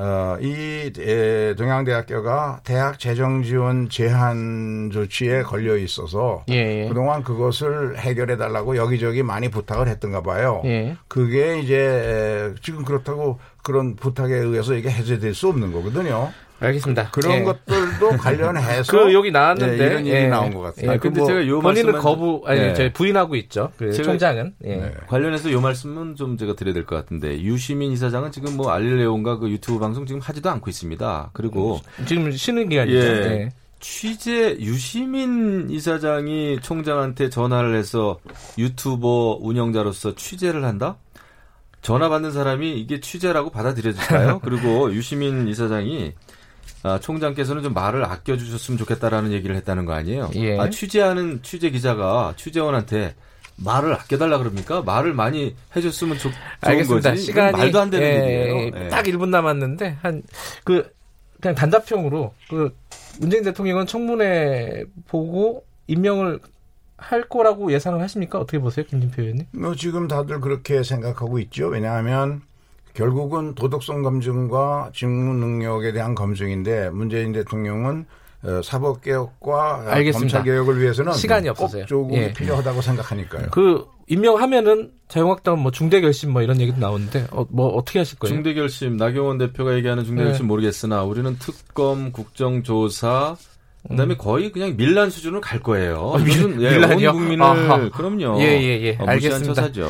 어, 0.00 0.38
이 0.40 0.92
에, 0.96 1.54
동양대학교가 1.56 2.60
대학 2.62 3.00
재정 3.00 3.42
지원 3.42 3.88
제한 3.88 4.90
조치에 4.92 5.42
걸려 5.42 5.76
있어서 5.76 6.44
예. 6.50 6.84
예. 6.84 6.88
그동안 6.88 7.24
그것을 7.24 7.98
해결해 7.98 8.36
달라고 8.36 8.76
여기저기 8.76 9.24
많이 9.24 9.50
부탁을 9.50 9.88
했던가 9.88 10.22
봐요. 10.22 10.62
예. 10.66 10.96
그게 11.08 11.58
이제 11.58 11.76
에, 11.76 12.54
지금 12.62 12.84
그렇다고 12.84 13.40
그런 13.64 13.96
부탁에 13.96 14.34
의해서 14.34 14.74
이게 14.74 14.88
해제될 14.88 15.34
수 15.34 15.48
없는 15.48 15.72
거거든요. 15.72 16.30
알겠습니다. 16.60 17.10
그런 17.10 17.32
예. 17.36 17.42
것들도 17.44 18.08
관련해서 18.18 18.90
그 18.92 19.12
여기 19.14 19.30
나왔는데 19.30 19.82
예, 19.82 19.86
이런 19.86 20.06
얘기 20.06 20.16
예. 20.16 20.26
나온 20.28 20.52
것 20.52 20.60
같아요. 20.60 20.90
예, 20.90 20.94
아, 20.94 20.98
근데 20.98 21.16
그뭐 21.20 21.26
제가 21.28 21.46
요 21.46 21.60
본인은 21.60 21.92
말씀만 21.92 22.00
거부 22.02 22.42
아니 22.46 22.60
네. 22.60 22.74
저희 22.74 22.92
부인하고 22.92 23.36
있죠. 23.36 23.70
그 23.78 23.90
제가- 23.90 24.04
총장은 24.04 24.54
예. 24.64 24.76
네. 24.76 24.94
관련해서 25.06 25.52
요 25.52 25.60
말씀은 25.60 26.16
좀 26.16 26.36
제가 26.36 26.54
드려야 26.56 26.74
될 26.74 26.84
것 26.84 26.96
같은데 26.96 27.40
유시민 27.40 27.92
이사장은 27.92 28.32
지금 28.32 28.56
뭐 28.56 28.70
알릴레온가 28.72 29.38
그 29.38 29.48
유튜브 29.50 29.78
방송 29.78 30.04
지금 30.06 30.20
하지도 30.20 30.50
않고 30.50 30.68
있습니다. 30.70 31.30
그리고 31.32 31.80
지금 32.06 32.30
쉬는 32.32 32.68
기간이죠. 32.68 32.96
예. 32.98 33.02
네. 33.28 33.48
취재 33.80 34.56
유시민 34.58 35.70
이사장이 35.70 36.58
총장한테 36.62 37.30
전화를 37.30 37.76
해서 37.76 38.18
유튜버 38.58 39.38
운영자로서 39.40 40.16
취재를 40.16 40.64
한다? 40.64 40.96
전화 41.80 42.08
받는 42.08 42.32
사람이 42.32 42.72
이게 42.80 42.98
취재라고 42.98 43.50
받아들여질까요? 43.50 44.40
그리고 44.44 44.92
유시민 44.92 45.46
이사장이 45.46 46.12
아, 46.82 46.98
총장께서는 47.00 47.62
좀 47.62 47.74
말을 47.74 48.04
아껴주셨으면 48.04 48.78
좋겠다라는 48.78 49.32
얘기를 49.32 49.56
했다는 49.56 49.84
거 49.84 49.92
아니에요? 49.94 50.30
예. 50.34 50.58
아, 50.58 50.70
취재하는 50.70 51.40
취재 51.42 51.70
기자가 51.70 52.34
취재원한테 52.36 53.14
말을 53.56 53.92
아껴달라 53.94 54.38
그럽니까? 54.38 54.82
말을 54.82 55.12
많이 55.14 55.56
해줬으면 55.74 56.16
좋, 56.18 56.30
좋은 56.30 56.34
알겠습니다. 56.60 57.10
거지. 57.10 57.22
시간이 57.24 57.52
말도 57.58 57.80
안 57.80 57.90
되는 57.90 58.06
예, 58.06 58.12
얘기예요. 58.14 58.70
예. 58.84 58.88
딱 58.88 59.04
1분 59.04 59.28
남았는데 59.30 59.98
한 60.02 60.22
그 60.64 60.88
그냥 61.40 61.54
단답형으로 61.54 62.34
그 62.50 62.74
문재인 63.20 63.44
대통령은 63.44 63.86
청문회 63.86 64.84
보고 65.06 65.64
임명을 65.86 66.40
할 66.96 67.28
거라고 67.28 67.72
예상을 67.72 68.00
하십니까? 68.00 68.38
어떻게 68.40 68.58
보세요, 68.58 68.84
김진표 68.86 69.22
의원님? 69.22 69.46
뭐 69.52 69.74
지금 69.76 70.08
다들 70.08 70.40
그렇게 70.40 70.82
생각하고 70.82 71.38
있죠. 71.40 71.68
왜냐하면 71.68 72.42
결국은 72.98 73.54
도덕성 73.54 74.02
검증과 74.02 74.90
직무 74.92 75.32
능력에 75.34 75.92
대한 75.92 76.16
검증인데 76.16 76.90
문재인 76.90 77.30
대통령은 77.32 78.06
어, 78.42 78.60
사법개혁과. 78.62 79.84
검찰개혁을 80.12 80.80
위해서는 80.80 81.12
시간이 81.12 81.46
꼭 81.50 81.62
없어서요. 81.62 81.86
조국이 81.86 82.16
예. 82.16 82.32
필요하다고 82.32 82.82
생각하니까요. 82.82 83.46
그 83.52 83.84
임명하면은 84.08 84.90
자유한국당 85.06 85.60
뭐 85.60 85.70
중대 85.70 86.00
결심 86.00 86.32
뭐 86.32 86.42
이런 86.42 86.60
얘기도 86.60 86.80
나오는데 86.80 87.28
어, 87.30 87.46
뭐 87.50 87.68
어떻게 87.68 88.00
하실 88.00 88.18
거예요? 88.18 88.34
중대 88.34 88.52
결심 88.54 88.96
나경원 88.96 89.38
대표가 89.38 89.74
얘기하는 89.76 90.04
중대 90.04 90.22
네. 90.22 90.28
결심 90.30 90.48
모르겠으나 90.48 91.04
우리는 91.04 91.36
특검, 91.38 92.10
국정조사 92.10 93.36
그다음에 93.88 94.16
거의 94.16 94.50
그냥 94.50 94.76
밀란 94.76 95.10
수준으로 95.10 95.40
갈 95.40 95.60
거예요. 95.60 96.14
음. 96.14 96.14
어, 96.14 96.18
밀- 96.18 96.62
예, 96.62 96.70
밀란이요? 96.78 97.10
온 97.10 97.14
국민을 97.16 97.44
아하. 97.44 97.88
그럼요. 97.90 98.40
예, 98.40 98.60
예, 98.60 98.80
예. 98.82 98.96
어, 99.00 99.04
알겠습니다. 99.06 99.54
처사죠. 99.54 99.88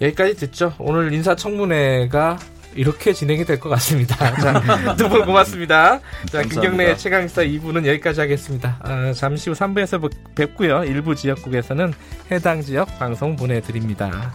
여기까지 0.00 0.34
듣죠. 0.36 0.74
오늘 0.78 1.12
인사청문회가 1.12 2.38
이렇게 2.74 3.12
진행이 3.12 3.44
될 3.44 3.58
것 3.58 3.68
같습니다. 3.70 4.16
자, 4.36 4.94
두분 4.96 5.24
고맙습니다. 5.24 6.00
자. 6.30 6.42
김경래 6.42 6.96
최강사 6.96 7.42
2부는 7.42 7.86
여기까지 7.86 8.20
하겠습니다. 8.20 8.76
아, 8.80 9.12
잠시 9.12 9.50
후 9.50 9.56
3부에서 9.56 10.10
뵙고요. 10.36 10.84
일부 10.84 11.14
지역국에서는 11.16 11.92
해당 12.30 12.60
지역 12.62 12.98
방송 12.98 13.34
보내드립니다. 13.36 14.32